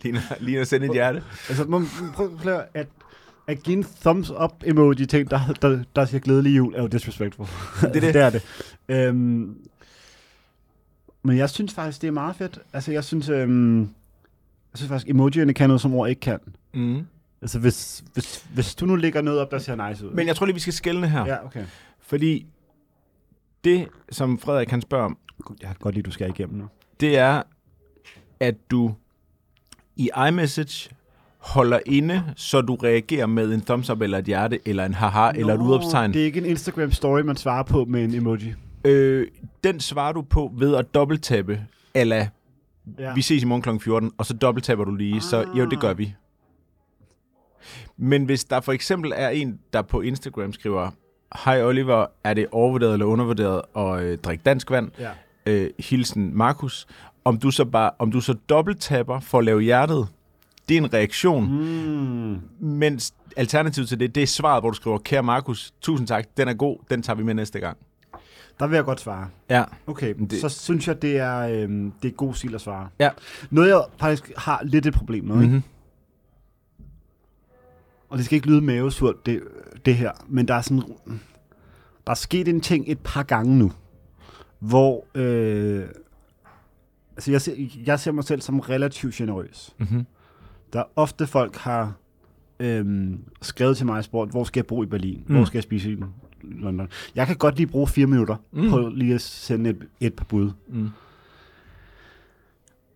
[0.03, 1.23] lige, lige at sende et hjerte.
[1.49, 1.83] Altså, må,
[2.15, 2.87] prøv at forklare, at,
[3.47, 6.87] at give en thumbs up emoji en, der, der, der siger glædelig jul, er jo
[6.89, 7.47] disrespectful.
[7.81, 8.03] Det er det.
[8.15, 8.43] det er det.
[8.89, 9.57] Øhm,
[11.23, 12.59] men jeg synes faktisk, det er meget fedt.
[12.73, 13.89] Altså, jeg synes, øhm, jeg
[14.75, 16.39] synes faktisk, emojierne kan noget, som ord ikke kan.
[16.75, 17.07] Mm.
[17.45, 20.11] Altså, hvis, hvis, hvis du nu lægger noget op, der ser nice ud.
[20.13, 21.27] Men jeg tror lige, vi skal skælne her.
[21.27, 21.65] Ja, okay.
[22.01, 22.47] Fordi
[23.65, 25.19] det, som Frederik han spørger om,
[25.61, 26.65] Jeg kan godt lide, du skal igennem nu.
[27.01, 27.43] det er,
[28.41, 28.95] at du
[29.97, 30.91] i iMessage
[31.39, 35.33] holder inde, så du reagerer med en thumbs up, eller et hjerte, eller en haha,
[35.33, 36.13] Nå, eller et udopstegn.
[36.15, 38.55] Det er ikke en Instagram-story, man svarer på med en emoji.
[38.85, 39.27] Øh,
[39.65, 42.27] den svarer du på ved at dobbelttappe, eller
[42.99, 43.15] Ja.
[43.15, 43.85] vi ses i morgen kl.
[43.85, 46.15] 14, og så dobbelttapper du lige, så jo, det gør vi.
[47.97, 50.91] Men hvis der for eksempel er en, der på Instagram skriver,
[51.45, 54.91] Hej Oliver, er det overvurderet eller undervurderet at øh, drikke dansk vand?
[54.99, 55.11] ja.
[55.47, 56.87] øh, hilsen Markus,
[57.25, 60.09] om du så bare om du så dobbelttapper for at lave hjertet,
[60.69, 62.67] det er en reaktion, Mm.
[62.67, 66.49] mens alternativet til det, det er svaret, hvor du skriver, kære Markus, tusind tak, den
[66.49, 67.77] er god, den tager vi med næste gang.
[68.61, 69.29] Der vil jeg godt svare.
[69.51, 69.65] Ja.
[69.87, 72.89] Okay, Det- så synes jeg, det er, øhm, det er god stil at svare.
[72.99, 73.11] Ja.
[73.51, 75.49] Noget, jeg faktisk har lidt et problem med, mm-hmm.
[75.51, 75.63] Mm-hmm.
[78.15, 79.43] Og det skal ikke lyde mavesurt, det,
[79.87, 80.83] det her, men der er sådan,
[82.07, 83.73] der er sket en ting et par gange nu,
[84.59, 85.85] hvor øh,
[87.17, 87.55] Altså, jeg ser,
[87.87, 89.75] jeg ser mig selv som relativt generøs.
[89.79, 90.07] Mm-hmm.
[90.73, 91.93] Der er ofte folk har
[92.61, 95.25] øhm, skrevet til mig spurgt, hvor skal jeg bo i Berlin?
[95.27, 95.35] Mm.
[95.35, 95.97] Hvor skal jeg spise i
[96.43, 96.89] London?
[97.15, 98.71] Jeg kan godt lige bruge fire minutter Mm.
[98.71, 100.51] på lige at sende et, et par bud.
[100.69, 100.89] Mm.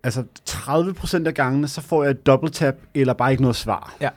[0.02, 3.56] Altså 30 procent af gangene, så får jeg et double tap, eller bare ikke noget
[3.56, 3.96] svar.
[4.00, 4.08] Ja.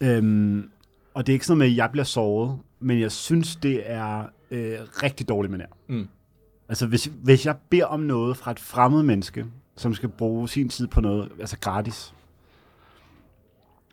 [0.00, 0.70] Øhm,
[1.14, 3.90] og det er ikke sådan noget med, at jeg bliver såret, men jeg synes, det
[3.90, 6.08] er øh, rigtig dårligt med Mm.
[6.68, 9.46] Altså hvis, hvis jeg beder om noget fra et fremmed menneske,
[9.76, 12.14] som skal bruge sin tid på noget, altså gratis,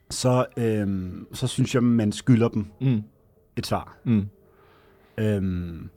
[0.10, 3.04] så, øhm, så synes jeg, man skylder dem Mm.
[3.56, 3.98] et svar.
[4.04, 4.26] Mm.
[5.18, 5.90] Øhm,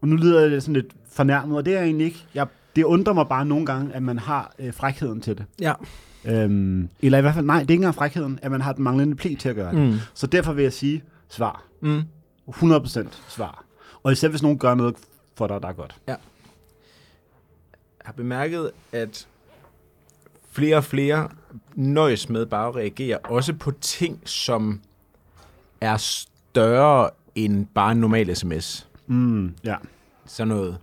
[0.00, 2.26] og nu lyder jeg sådan lidt fornærmet, og det er jeg egentlig ikke.
[2.34, 2.46] Jeg,
[2.78, 5.44] det undrer mig bare nogle gange, at man har øh, frækheden til det.
[5.60, 5.72] Ja.
[6.24, 8.84] Øhm, eller i hvert fald, nej, det er ikke engang frækheden, at man har den
[8.84, 9.80] manglende pli til at gøre det.
[9.80, 9.98] Mm.
[10.14, 11.64] Så derfor vil jeg sige svar.
[11.80, 12.02] Mm.
[12.48, 13.64] 100% svar.
[14.02, 14.94] Og især hvis nogen gør noget
[15.34, 15.96] for dig, der er godt.
[16.06, 16.16] Jeg
[18.04, 19.26] har bemærket, at
[20.50, 21.28] flere og flere
[21.74, 24.80] nøjes med bare at reagere, også på ting, som
[25.80, 28.88] er større end bare en normal sms.
[29.06, 29.76] Mm, ja.
[30.26, 30.78] Sådan noget.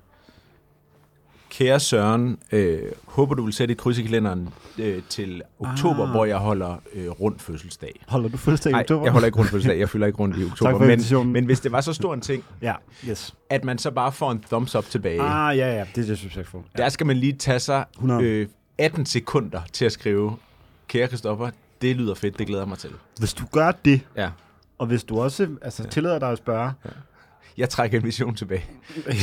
[1.56, 6.10] Kære Søren, øh, håber du vil sætte et kryds i kalenderen øh, til oktober, ah.
[6.10, 8.04] Hvor jeg holder øh, rundt fødselsdag.
[8.08, 9.04] Holder du fødselsdag i Nej, oktober?
[9.06, 9.80] jeg holder ikke rundt fødselsdag.
[9.80, 11.20] Jeg fylder ikke rundt i oktober.
[11.24, 12.74] Men, men hvis det var så stor en ting, Ja,
[13.10, 13.36] yes.
[13.50, 16.18] at man så bare får en thumbs up tilbage, Ah, ja, ja, det er det,
[16.18, 16.46] synes jeg.
[16.54, 16.60] Ja.
[16.84, 18.24] der skal man lige tage sig 100.
[18.24, 18.48] øh,
[18.78, 20.38] 18 sekunder til at skrive,
[20.88, 21.50] kære Christoffer,
[21.82, 22.90] det lyder fedt, det glæder mig til.
[23.20, 24.30] Hvis du gør det, Ja.
[24.78, 25.90] og hvis du også altså, ja.
[25.90, 26.72] tillader dig at spørge,
[27.58, 28.66] Jeg trækker invitation tilbage.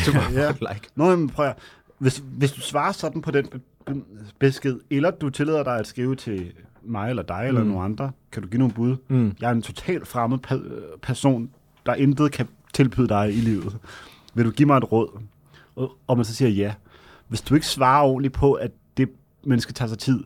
[0.07, 0.43] Du må ja.
[0.43, 0.49] ja.
[0.51, 0.89] like.
[0.95, 1.55] Nå, men prøv at,
[2.03, 4.03] hvis, hvis du svarer sådan på den be- be-
[4.38, 7.66] besked, eller du tillader dig at skrive til mig eller dig eller Mm.
[7.70, 8.96] nogen andre, kan du give nogle bud?
[9.09, 9.34] Mm.
[9.40, 11.50] Jeg er en totalt fremmed pa- person,
[11.86, 13.76] der intet kan tilbyde dig i livet.
[14.34, 15.20] Vil du give mig et råd?
[15.76, 16.74] Og, og man så siger ja.
[17.28, 19.09] Hvis du ikke svarer ordentligt på, at det
[19.44, 20.24] menneske tager sig tid,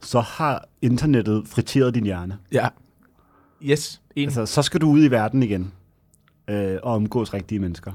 [0.00, 2.38] så har internettet friteret din hjerne.
[2.52, 2.68] Ja.
[3.62, 4.24] Yes, en.
[4.24, 5.72] Altså, så skal du ud i verden igen
[6.50, 7.92] øh, og omgås rigtige mennesker.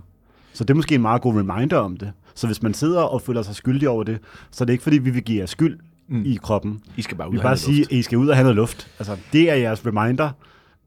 [0.54, 2.12] Så det er måske en meget god reminder om det.
[2.36, 4.20] Så hvis man sidder og føler sig skyldig over det,
[4.52, 6.24] så er det ikke fordi, vi vil give jer skyld Mm.
[6.26, 6.84] i kroppen.
[6.98, 8.56] I skal bare ud Vi og bare sige, at I skal ud og have noget
[8.56, 8.88] luft.
[9.00, 10.30] Altså, det er jeres reminder.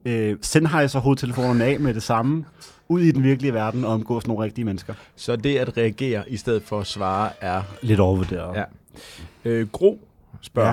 [0.05, 2.45] Øh, Sennheiser hovedtelefonerne af med det samme.
[2.89, 4.93] Ud i den virkelige verden og omgås nogle rigtige mennesker.
[4.93, 4.99] luft.
[5.15, 7.61] Så det at reagere i stedet for at svare er...
[7.81, 8.55] Lidt overvurderet.
[8.57, 8.63] Ja.
[9.45, 10.07] Øh, Gro
[10.41, 10.69] spørger,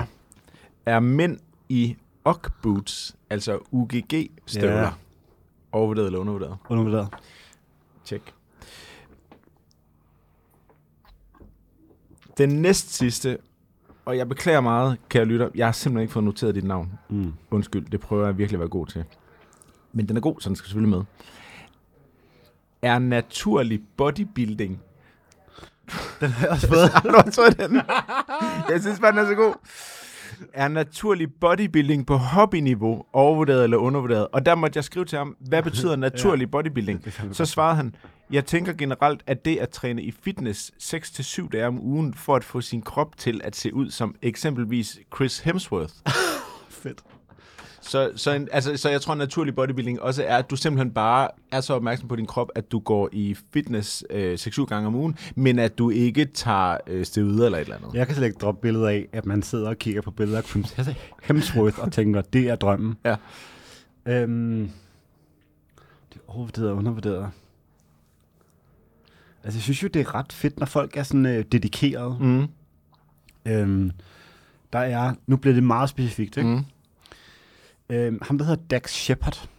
[0.87, 0.91] Ja.
[0.91, 1.37] er mænd
[1.69, 1.95] i
[2.25, 4.81] UGG boots, altså UGG-støvler, Ja.
[4.83, 4.89] ja.
[5.71, 6.55] overvurderet eller undervurderet?
[6.69, 7.07] Undervurderet.
[8.05, 8.21] Tjek.
[12.37, 13.37] Den næst sidste,
[14.05, 16.91] og jeg beklager meget, kære lytter, jeg har simpelthen ikke fået noteret dit navn.
[17.09, 17.33] Mm.
[17.51, 19.03] Undskyld, det prøver jeg virkelig at være god til.
[19.93, 21.05] Men den er god, så den skal selvfølgelig med.
[22.81, 24.81] Er naturlig bodybuilding...
[26.19, 26.89] Den har jeg også fået.
[26.89, 27.81] Har du også fået den?
[28.69, 29.53] Jeg synes bare, den er så god.
[30.53, 34.27] Er naturlig bodybuilding på hobbyniveau overvurderet eller undervurderet?
[34.31, 37.13] Og der måtte jeg skrive til ham, hvad betyder naturlig bodybuilding?
[37.31, 37.95] Så svarede han,
[38.31, 42.43] jeg tænker generelt, at det at træne i fitness 6-7 dage om ugen, for at
[42.43, 45.93] få sin krop til at se ud som eksempelvis Chris Hemsworth.
[46.69, 47.03] Fedt.
[47.87, 50.91] Så, så, en, altså, så jeg tror, at naturlig bodybuilding også er, at du simpelthen
[50.91, 54.87] bare er så opmærksom på din krop, at du går i fitness øh, 6-7 gange
[54.87, 57.93] om ugen, men at du ikke tager øh, steroider eller et eller andet.
[57.93, 60.43] Jeg kan slet ikke droppe billedet af, at man sidder og kigger på billeder af
[60.43, 60.79] Chris
[61.23, 62.95] Hemsworth og tænker, det er drømmen.
[63.05, 63.15] Ja.
[64.05, 64.69] Øhm,
[66.13, 67.29] det er overvurderet og undervurderet.
[69.43, 72.17] Altså, jeg synes jo, det er ret fedt, når folk er sådan øh, dedikerede.
[72.19, 72.47] Mm.
[73.45, 73.91] Øhm,
[74.73, 76.49] der er, nu bliver det meget specifikt, ikke?
[76.49, 76.65] Mm.
[77.89, 79.49] Øhm, ham, der hedder Dax Shepard,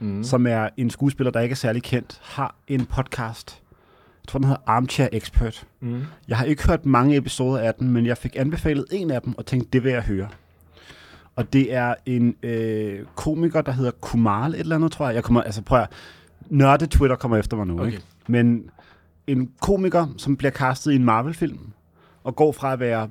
[0.00, 0.24] Mm.
[0.24, 3.62] som er en skuespiller, der ikke er særlig kendt, har en podcast.
[4.22, 5.66] Jeg tror, den hedder Armchair Expert.
[5.80, 6.02] Mm.
[6.28, 9.34] Jeg har ikke hørt mange episoder af den, men jeg fik anbefalet en af dem,
[9.38, 10.28] og tænkte, det vil jeg høre.
[11.36, 15.14] Og det er en øh, komiker, der hedder Kumal et eller andet, tror jeg.
[15.14, 15.88] Jeg kommer, altså prøv at,
[16.46, 17.86] nørde Twitter kommer efter mig nu, Okay.
[17.92, 18.02] ikke?
[18.28, 18.70] Men
[19.26, 21.58] en komiker, som bliver castet i en Marvel-film,
[22.24, 23.10] og går fra at være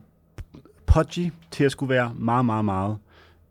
[0.86, 2.98] pudgy til at skulle være meget, meget, meget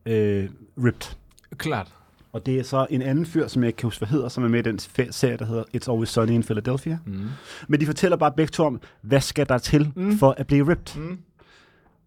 [0.07, 0.49] øh,
[0.85, 1.17] ripped.
[1.57, 1.93] Klart.
[2.33, 4.45] Og det er så en anden fyr, som jeg ikke kan huske, hvad hedder, som
[4.45, 4.79] er med i den
[5.13, 6.99] serie, der hedder It's Always Sunny in Philadelphia.
[7.07, 7.29] Mm.
[7.69, 10.19] Men de fortæller bare begge to om, hvad skal der til Mm.
[10.19, 11.01] for at blive ripped?
[11.01, 11.19] Mm.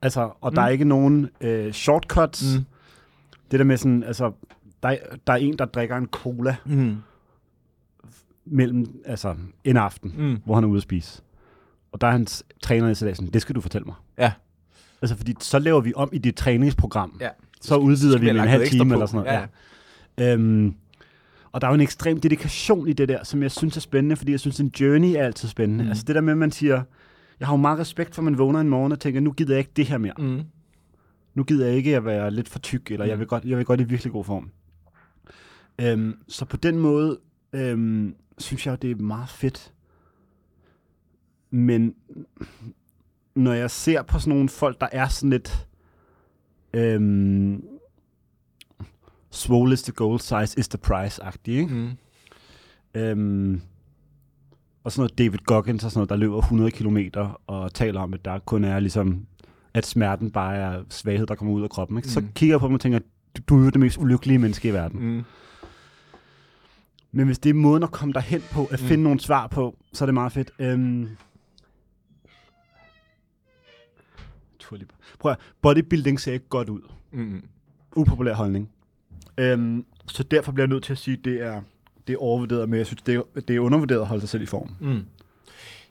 [0.02, 0.56] Altså, og Mm.
[0.56, 2.58] der er ikke nogen øh, shortcuts.
[2.58, 2.66] Mm.
[3.52, 4.32] Det der med sådan, altså,
[4.84, 6.96] der, er- der er en, der drikker en cola Mm.
[8.46, 10.38] mellem, altså, en aften, Mm.
[10.46, 11.22] hvor han er ude at spise.
[11.92, 13.96] Og der er hans træner i sådan, det skal du fortælle mig.
[14.18, 14.32] Ja.
[15.02, 17.18] Altså, fordi så laver vi om i dit træningsprogram.
[17.22, 17.30] Ja.
[17.62, 18.94] Så udvider skal vi med en halv time på.
[18.94, 19.48] eller sådan noget.
[20.18, 20.26] Ja.
[20.26, 20.34] Ja.
[20.34, 20.76] Øhm,
[21.52, 24.16] Og der er jo en ekstrem dedikation i det der, som jeg synes er spændende,
[24.16, 25.84] fordi jeg synes, en journey er altid spændende.
[25.84, 25.90] Mm.
[25.90, 26.82] Altså det der med, at man siger,
[27.40, 29.54] jeg har jo meget respekt for, at man vågner en morgen og tænker, nu gider
[29.54, 30.14] jeg ikke det her mere.
[30.18, 30.42] Mm.
[31.36, 33.10] Nu gider jeg ikke at være lidt for tyk, eller Mm.
[33.10, 34.50] jeg vil godt, jeg vil godt i virkelig god form.
[35.82, 37.20] Øhm, så på den måde,
[37.54, 39.74] øhm, synes jeg, det er meget fedt.
[41.52, 41.96] Men
[43.36, 45.68] når jeg ser på sådan nogle folk, der er sådan lidt...
[46.74, 47.64] Øhm,
[49.32, 51.74] swole is the goal, size is the price-agtige, ikke?
[51.74, 51.90] Mm.
[53.02, 53.62] Øhm,
[54.84, 56.98] og sådan noget David Goggins og sådan noget, der løber 100 km
[57.48, 59.26] og taler om, at der kun er ligesom,
[59.74, 61.98] at smerten bare er svaghed, der kommer ud af kroppen.
[61.98, 62.06] Ikke?
[62.08, 62.10] Mm.
[62.10, 62.28] Så Mm.
[62.36, 63.00] kigger jeg på dem og tænker,
[63.50, 65.00] du, er jo det mest ulykkelige menneske i verden.
[65.00, 65.06] Mm.
[65.16, 65.24] Mm.
[67.12, 68.88] Men hvis det er måden at komme derhen på, at Mm.
[68.88, 70.52] finde nogle svar på, så er det meget fedt.
[70.60, 71.08] Øhm,
[74.70, 74.90] Tulip.
[75.20, 76.82] Prøv at, bodybuilding ser ikke godt ud.
[77.12, 77.44] Mm.
[77.96, 78.70] Upopulær holdning.
[79.38, 81.62] Øhm, så derfor bliver jeg nødt til at sige, at det er,
[82.08, 84.44] det er overvurderet, men jeg synes, det er, det er undervurderet at holde sig selv
[84.44, 84.70] i form.
[84.80, 85.06] Mm.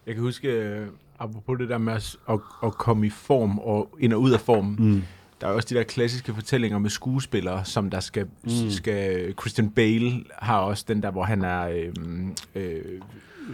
[0.07, 0.87] Jeg kan huske, øh,
[1.19, 4.41] apropos det der med at, at, at komme i form og ind og ud af
[4.41, 5.03] form, Mm.
[5.41, 8.71] der er også de der klassiske fortællinger med skuespillere, som der skal, Mm.
[8.71, 11.93] skal Christian Bale har også den der, hvor han er øh,
[12.55, 12.83] øh,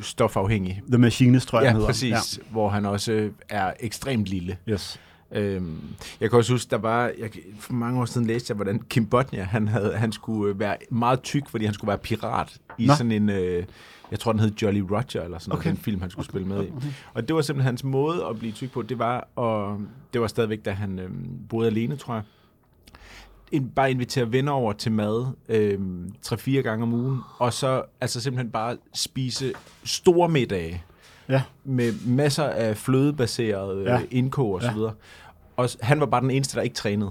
[0.03, 0.83] stofafhængig.
[0.89, 2.11] The Machinist, tror jeg, Ja, præcis.
[2.39, 2.45] Ja.
[2.51, 4.57] Hvor han også er ekstremt lille.
[4.69, 5.01] Yes.
[5.35, 5.79] Øhm,
[6.21, 9.07] jeg kan også huske, der var, jeg, for mange år siden læste jeg, hvordan Kim
[9.07, 12.87] Bodnia, han, havde, han skulle øh, være meget tyk, fordi han skulle være pirat i
[12.87, 12.95] Nå.
[12.95, 13.65] sådan en, øh,
[14.11, 15.61] jeg tror den hed Jolly Roger, eller sådan Okay.
[15.61, 15.71] okay.
[15.71, 16.71] den film, han skulle spille med i.
[17.15, 19.81] Og det var simpelthen hans måde at blive tyk på, det var, og
[20.13, 21.11] det var stadigvæk, da han øh,
[21.49, 22.23] boede alene, tror jeg.
[23.53, 25.79] En, bare invitere venner over til mad øh,
[26.27, 29.53] 3-4 gange om ugen, og så altså simpelthen bare spise
[29.85, 30.83] store middage
[31.29, 31.43] Ja.
[31.65, 33.93] med masser af flødebaseret Ja.
[33.95, 34.01] ja.
[34.11, 34.91] indkog og så Ja.
[35.57, 37.11] Og han var bare den eneste, der ikke trænede.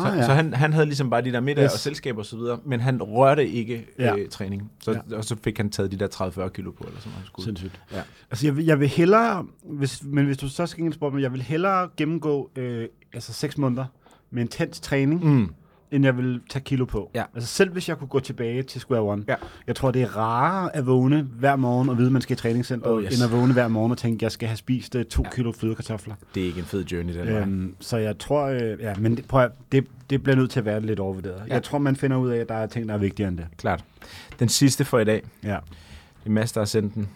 [0.00, 0.26] Så, Ah, ja.
[0.26, 1.72] så han, han havde ligesom bare de der middage Yes.
[1.72, 4.04] og selskaber og så videre, men han rørte ikke Ja.
[4.04, 4.16] ja.
[4.16, 4.70] øh, træning.
[4.82, 5.16] Så, Ja.
[5.16, 7.26] Og så fik han taget de der 30-40 kilo på, eller sådan noget.
[7.26, 7.44] skulle.
[7.46, 7.80] Sindssygt.
[7.92, 8.02] Ja.
[8.30, 11.32] Altså, jeg vil, jeg vil hellere, hvis, men hvis du så skal spørge mig, jeg
[11.32, 13.84] vil hellere gennemgå øh, altså 6 måneder
[14.30, 15.54] med intens træning, Mm.
[15.90, 17.10] End jeg vil tage kilo på.
[17.14, 17.24] Ja.
[17.34, 19.24] Altså selv hvis jeg kunne gå tilbage til square one.
[19.28, 19.34] Ja.
[19.66, 22.36] Jeg tror, det er rarere at vågne hver morgen og vide, at man skal i
[22.36, 23.14] træningscenter, Oh, yes.
[23.14, 25.30] end at vågne hver morgen og tænke, at jeg skal have spist øh, to ja.
[25.30, 26.14] Kilo flødekartofler.
[26.34, 29.28] Det er ikke en fed journey, den øhm, så jeg tror, øh, ja, men det,
[29.28, 31.42] prøv at, det, det bliver nødt til at være lidt overvurderet.
[31.48, 31.54] Ja.
[31.54, 33.46] Jeg tror, man finder ud af, at der er ting, der er vigtigere end det.
[33.58, 33.84] Klart.
[34.38, 35.22] Den sidste for i dag.
[35.44, 35.56] Ja.
[36.20, 37.08] Det er Mads, der har sendt den.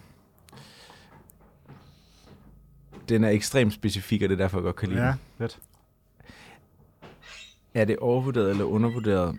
[3.09, 5.17] Den er ekstremt specifik, og det er derfor, jeg godt kan lide Ja, den.
[5.37, 5.57] fedt.
[7.73, 9.37] Er det overvurderet eller undervurderet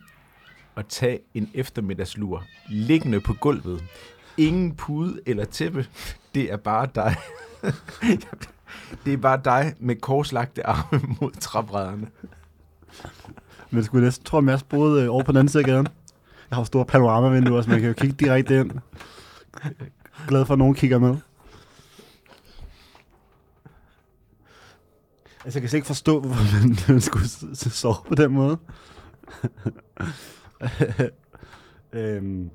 [0.77, 3.85] at tage en eftermiddagslur liggende på gulvet?
[4.37, 5.87] Ingen pude eller tæppe.
[6.35, 7.17] Det er bare dig.
[9.05, 12.09] det er bare dig med korslagte arme mod træbrædderne.
[13.71, 15.67] Men jeg skulle næsten tro, at Mads boede øh, over på den anden side af
[15.67, 15.89] gaden.
[16.51, 18.71] Jeg har store panoramavinduer, så man kan jo kigge direkte ind.
[20.29, 21.17] Glad for, at nogen kigger med.
[25.45, 28.59] Altså, jeg kan slet ikke forstå, hvorfor man, skulle sove på den måde.
[31.93, 32.51] øhm,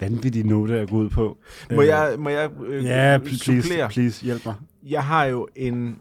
[0.00, 1.38] vanvittig note at gå ud på.
[1.70, 3.88] Må Øh, jeg, må jeg øh, Ja, please, supplere?
[3.88, 4.54] please, hjælp mig.
[4.82, 5.98] Jeg har jo en...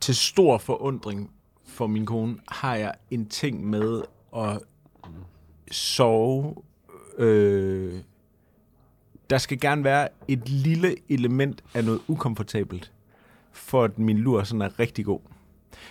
[0.00, 1.30] Til stor forundring
[1.66, 4.02] for min kone, har jeg en ting med
[4.36, 4.58] at
[5.70, 6.54] sove...
[7.18, 7.94] Øh,
[9.30, 12.92] der skal gerne være et lille element af noget ukomfortabelt,
[13.56, 15.20] for at min lur sådan er rigtig god.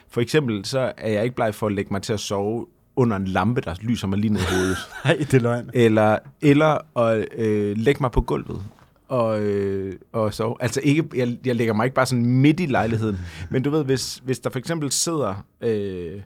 [0.09, 3.17] For eksempel så er jeg ikke bleg for at lægge mig til at sove under
[3.17, 4.77] en lampe, der lyser mig lige ned i hovedet.
[5.05, 5.69] Nej, det er løgn.
[5.73, 8.63] Eller, eller at øh, lægge mig på gulvet
[9.07, 10.55] og, øh, og sove.
[10.59, 13.85] Altså ikke, jeg, jeg lægger mig ikke bare sådan midt i lejligheden, men du ved,
[13.85, 16.21] hvis, hvis der for eksempel sidder øh,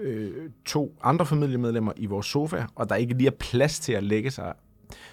[0.00, 0.32] øh,
[0.64, 4.30] to andre familiemedlemmer i vores sofa, og der ikke lige er plads til at lægge
[4.30, 4.52] sig,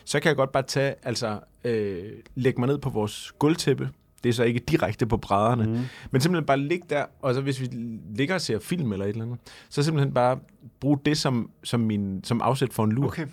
[0.05, 3.89] så kan jeg godt bare tage, altså øh, lægge mig ned på vores gulvtæppe,
[4.23, 5.79] det er så ikke direkte på brædderne, Mm.
[6.11, 7.69] men simpelthen bare ligge der, og så hvis vi
[8.15, 9.37] ligger og ser film eller et eller andet,
[9.69, 10.37] så simpelthen bare
[10.79, 13.05] bruge det som, som, min, som afsæt for en lur.
[13.05, 13.25] Okay.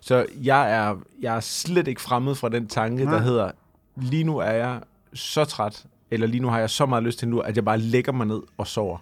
[0.00, 3.14] Så jeg er, jeg er slet ikke fremmed fra den tanke, Nej.
[3.14, 3.50] der hedder,
[3.96, 4.80] lige nu er jeg
[5.14, 7.78] så træt, eller lige nu har jeg så meget lyst til lur, at jeg bare
[7.78, 8.98] lægger mig ned og sover.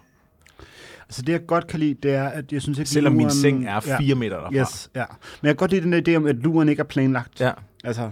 [1.09, 2.89] Altså det, jeg godt kan lide, det er, at jeg synes ikke...
[2.89, 4.53] Selvom min luren- seng er fire meter derfra.
[4.55, 5.05] Yes, ja.
[5.41, 7.41] Men jeg kan godt lide den der idé om, at luren ikke er planlagt.
[7.41, 7.51] Ja,
[7.83, 8.11] Altså,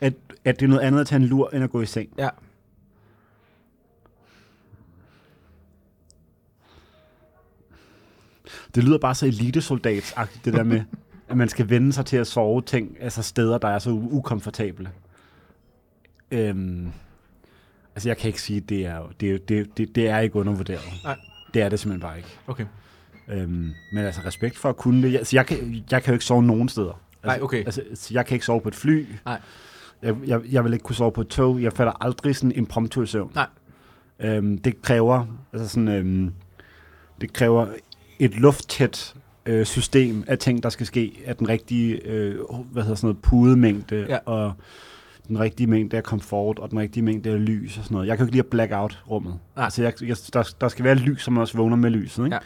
[0.00, 0.12] at,
[0.44, 2.08] at det er noget andet at tage en lur, end at gå i seng.
[2.18, 2.28] ja.
[8.74, 10.80] Det lyder bare så elitesoldatsagtigt, det der med,
[11.28, 14.90] at man skal vende sig til at sove ting, altså steder, der er så ukomfortable.
[16.30, 16.88] Øhm,
[17.94, 20.36] altså, jeg kan ikke sige, at det er, det, er- det, det, det er ikke
[20.36, 20.82] undervurderet.
[21.04, 21.16] Nej.
[21.54, 22.28] Det er det simpelthen bare ikke.
[22.46, 22.64] Okay.
[23.28, 25.12] Øhm, men altså respekt for at kunne det.
[25.12, 27.00] Jeg, så jeg kan, jeg kan jo ikke sove nogen steder.
[27.22, 27.64] Altså, Nej, okay.
[27.64, 29.06] Altså, så jeg kan ikke sove på et fly.
[29.24, 29.40] Nej.
[30.02, 31.62] Jeg, jeg, jeg vil ikke kunne sove på et tog.
[31.62, 33.32] Jeg falder aldrig sådan impromptu i søvn.
[33.34, 33.46] Nej.
[34.20, 36.32] Øhm, det kræver, altså sådan, øhm,
[37.20, 37.66] det kræver
[38.18, 39.14] et lufttæt
[39.46, 42.36] øh, system af ting, der skal ske, af den rigtige, øh,
[42.72, 44.18] hvad hedder sådan noget, pudemængde, Ja.
[44.26, 44.52] og
[45.28, 48.08] den rigtige mængde af komfort, og den rigtige mængde af lys og sådan noget.
[48.08, 49.38] Jeg kan jo ikke lide at black out rummet.
[49.56, 49.64] Nej.
[49.64, 52.38] Altså, jeg, jeg, der, der skal være lys, som også vågner med lyset, ikke?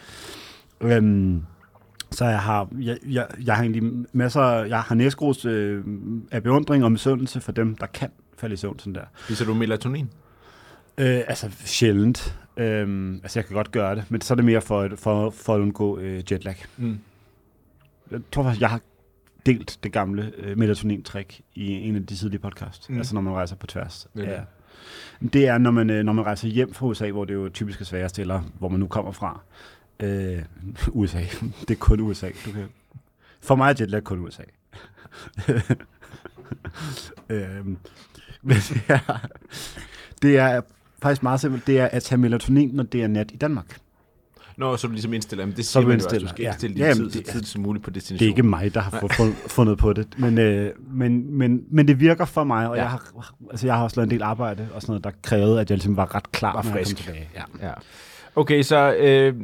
[0.81, 0.95] Ja.
[0.97, 1.41] Øhm,
[2.11, 5.83] så jeg har, jeg, jeg, jeg har egentlig masser, jeg har næsgrus øh,
[6.31, 9.01] af beundring og misundelse for dem, der kan falde i søvn sådan der.
[9.29, 10.09] Viser du melatonin?
[10.97, 12.35] Øh, altså sjældent.
[12.59, 15.55] Øhm, altså jeg kan godt gøre det, men så er det mere for, for, for
[15.55, 16.65] at undgå øh, jetlag.
[16.77, 16.99] Mm.
[18.11, 18.81] Jeg tror faktisk, jeg har
[19.45, 22.89] delt det gamle øh, melatonin-trick i en af de tidlige podcast.
[22.89, 22.97] Mm.
[22.97, 24.07] Altså når man rejser på tværs.
[24.13, 24.43] Hvad er
[25.21, 25.33] det?
[25.33, 27.81] Det er, når man, øh, når man rejser hjem fra USA, hvor det jo typisk
[27.81, 29.41] er sværest, eller hvor man nu kommer fra.
[29.99, 30.43] Øh,
[30.99, 31.21] USA.
[31.59, 32.29] Det er kun USA.
[32.45, 32.65] Du kan...
[33.41, 34.43] For mig er jetlag kun USA.
[37.29, 37.77] øhm,
[38.41, 39.27] men det er,
[40.21, 40.61] det er
[41.01, 41.67] faktisk meget simpelt.
[41.67, 43.77] Det er at tage melatonin, når det er nat i Danmark.
[44.57, 46.43] Nå, så du ligesom indstiller, men det Så siger du man jo, indstiller, du skal
[46.43, 46.49] ja.
[46.49, 48.25] indstille din Ja, tid så det- tidligt som muligt på Det destination.
[48.25, 51.99] er ikke mig, der har fund- fundet på det, men, øh, men, men, men det
[51.99, 52.81] virker for mig, og Ja.
[52.81, 55.61] jeg, har, altså, jeg har også lavet en del arbejde og sådan noget, der krævede,
[55.61, 56.95] at jeg ligesom var ret klar, Var når jeg frisk.
[56.95, 57.29] kom tilbage.
[57.35, 57.67] Ja.
[57.67, 57.73] Ja.
[58.35, 59.35] Okay, så øh,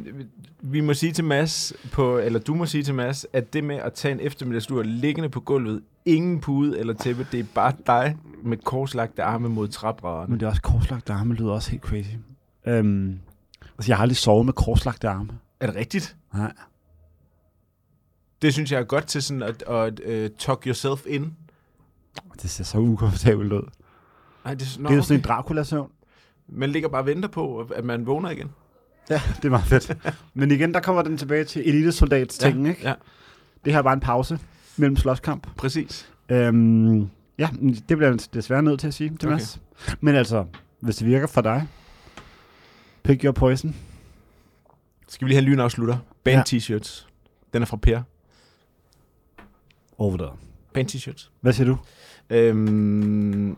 [0.60, 3.76] vi må sige til Mads, på, eller du må sige til Mads, at det med
[3.76, 8.16] at tage en eftermiddagslur liggende på gulvet, ingen pude eller tæppe, det er bare dig
[8.42, 10.30] med korslagte arme mod trapperaderne.
[10.30, 12.14] Men det er også korslagte arme, lyder også helt crazy.
[12.66, 13.18] Øhm,
[13.78, 15.30] altså, jeg har aldrig sovet med korslagte arme.
[15.60, 16.16] Er det rigtigt?
[16.34, 16.52] Nej.
[18.42, 21.34] Det synes jeg er godt til sådan at, at uh, talk yourself in.
[22.42, 23.62] Det ser så ukomfortabelt ud.
[24.44, 25.24] Nej, det, nå, det er jo sådan okay.
[25.24, 25.90] en Dracula-søvn.
[26.48, 28.50] Man ligger bare og venter på, at man vågner igen.
[29.10, 29.96] Ja, det er meget fedt.
[30.34, 32.80] Men igen, der kommer den tilbage til elitesoldats ting, ikke?
[32.88, 32.94] Ja,
[33.64, 34.38] Det her er bare en pause
[34.76, 35.46] mellem slåskamp.
[35.56, 36.10] præcis.
[36.28, 37.00] Øhm,
[37.38, 37.48] ja,
[37.88, 39.32] det bliver jeg desværre nødt til at sige til Okay.
[39.34, 39.60] Mads.
[40.00, 40.44] Men altså,
[40.80, 41.66] hvis det virker for dig,
[43.02, 43.76] pick your poison.
[45.08, 45.96] Skal vi lige have en lynafslutter?
[46.24, 47.06] Band t-shirts.
[47.52, 48.02] Den er fra Per.
[49.98, 50.38] Over der.
[50.72, 51.28] Band t-shirts.
[51.40, 51.76] Hvad siger du?
[52.30, 53.56] Øhm,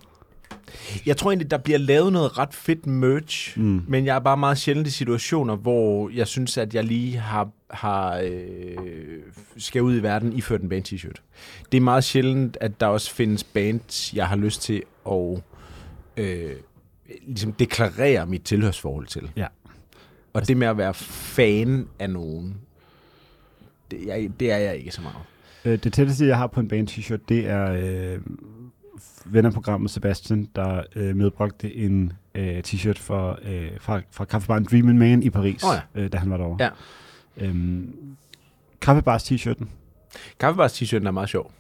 [1.07, 3.83] jeg tror egentlig, der bliver lavet noget ret fedt merch, Mm.
[3.89, 7.49] men jeg er bare meget sjældent i situationer, hvor jeg synes, at jeg lige har,
[7.71, 8.77] har øh,
[9.57, 11.23] skal ud i verden iført en band t-shirt.
[11.73, 15.43] Det er meget sjældent, at der også findes bands, jeg har lyst til at
[16.17, 16.51] øh,
[17.27, 19.31] ligesom deklarere mit tilhørsforhold til.
[19.37, 19.47] Ja.
[20.33, 22.55] Og det med at være fan af nogen,
[23.91, 25.17] det, jeg, det er jeg ikke så meget.
[25.65, 28.19] Øh, det tætteste, jeg har på en band t-shirt, det er øh,
[29.25, 35.23] vennerprogrammet Sebastian, der øh, medbragte en øh, t-shirt for, øh, fra, fra Kaffebaren Dreamin' Man
[35.23, 36.57] i Paris, Åh øh, da han var derovre.
[36.65, 36.71] Ja.
[37.47, 37.95] Øhm,
[38.81, 39.65] Kaffebars t-shirten,
[40.41, 41.53] Kaffebars t-shirten er meget sjov.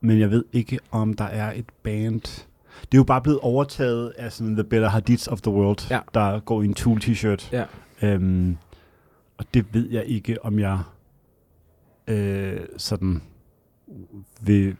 [0.00, 2.20] men jeg ved ikke, om der er et band...
[2.82, 6.00] Det er jo bare blevet overtaget af sådan The Better Hadiths of the World, Ja.
[6.14, 7.48] der går i en Tool t-shirt.
[7.52, 7.64] Ja.
[8.02, 8.56] Øhm,
[9.38, 10.78] og det ved jeg ikke, om jeg
[12.06, 13.22] øh, sådan
[14.40, 14.76] vil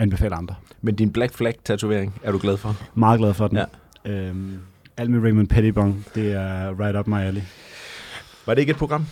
[0.00, 0.54] anbefale andre.
[0.82, 2.76] Men din Black Flag-tatovering er du glad for?
[2.94, 3.58] Meget glad for den.
[4.04, 4.12] Ja.
[4.12, 4.58] Øhm,
[4.96, 7.42] alt med Raymond Pettibon, det er right up my alley.
[8.46, 9.06] Var det ikke et program?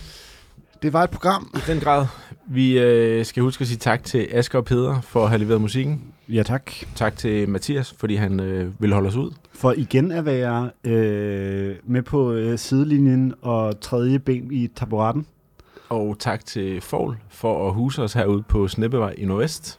[0.82, 1.51] Det var et program.
[1.55, 2.07] I den grad.
[2.47, 5.61] Vi øh, skal huske at sige tak til Asger og Peder for at have leveret
[5.61, 6.03] musikken.
[6.28, 6.72] Ja, tak.
[6.95, 9.30] Tak til Mathias, fordi han øh, vil holde os ud.
[9.53, 15.26] For igen at være øh, med på øh, sidelinjen og tredje ben i taburetten.
[15.89, 19.78] Og tak til Fogl for at huse os herude på Sneppevej i Nordvest.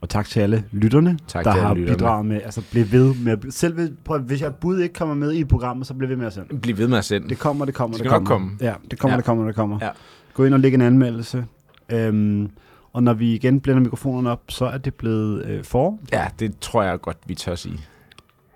[0.00, 1.96] Og tak til alle lytterne, Tak der alle har lytterne.
[1.98, 5.14] bidraget med, altså bliv ved med, at- selv hvis, prøv, hvis jeg bud ikke kommer
[5.14, 6.58] med i programmet, så bliv ved med at sende.
[6.60, 7.28] Bliv ved med at sende.
[7.28, 8.28] Det kommer, det kommer, Det det, kommer.
[8.30, 8.50] komme.
[8.60, 9.16] Ja, det kommer, Ja.
[9.16, 9.78] det kommer, det kommer.
[9.82, 9.88] Ja.
[10.34, 11.44] Gå ind og læg en anmeldelse.
[11.92, 12.50] Øhm,
[12.92, 15.98] og når vi igen blænder mikrofonerne op, så er det blevet øh, for.
[16.12, 17.78] Ja, det tror jeg godt, vi tør sige.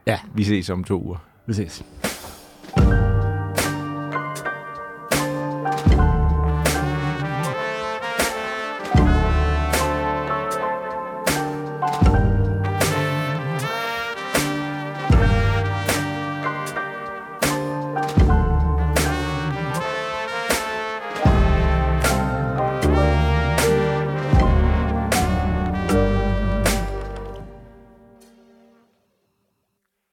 [0.06, 0.18] Ja.
[0.34, 1.16] Vi ses om to uger.
[1.46, 1.84] Vi ses.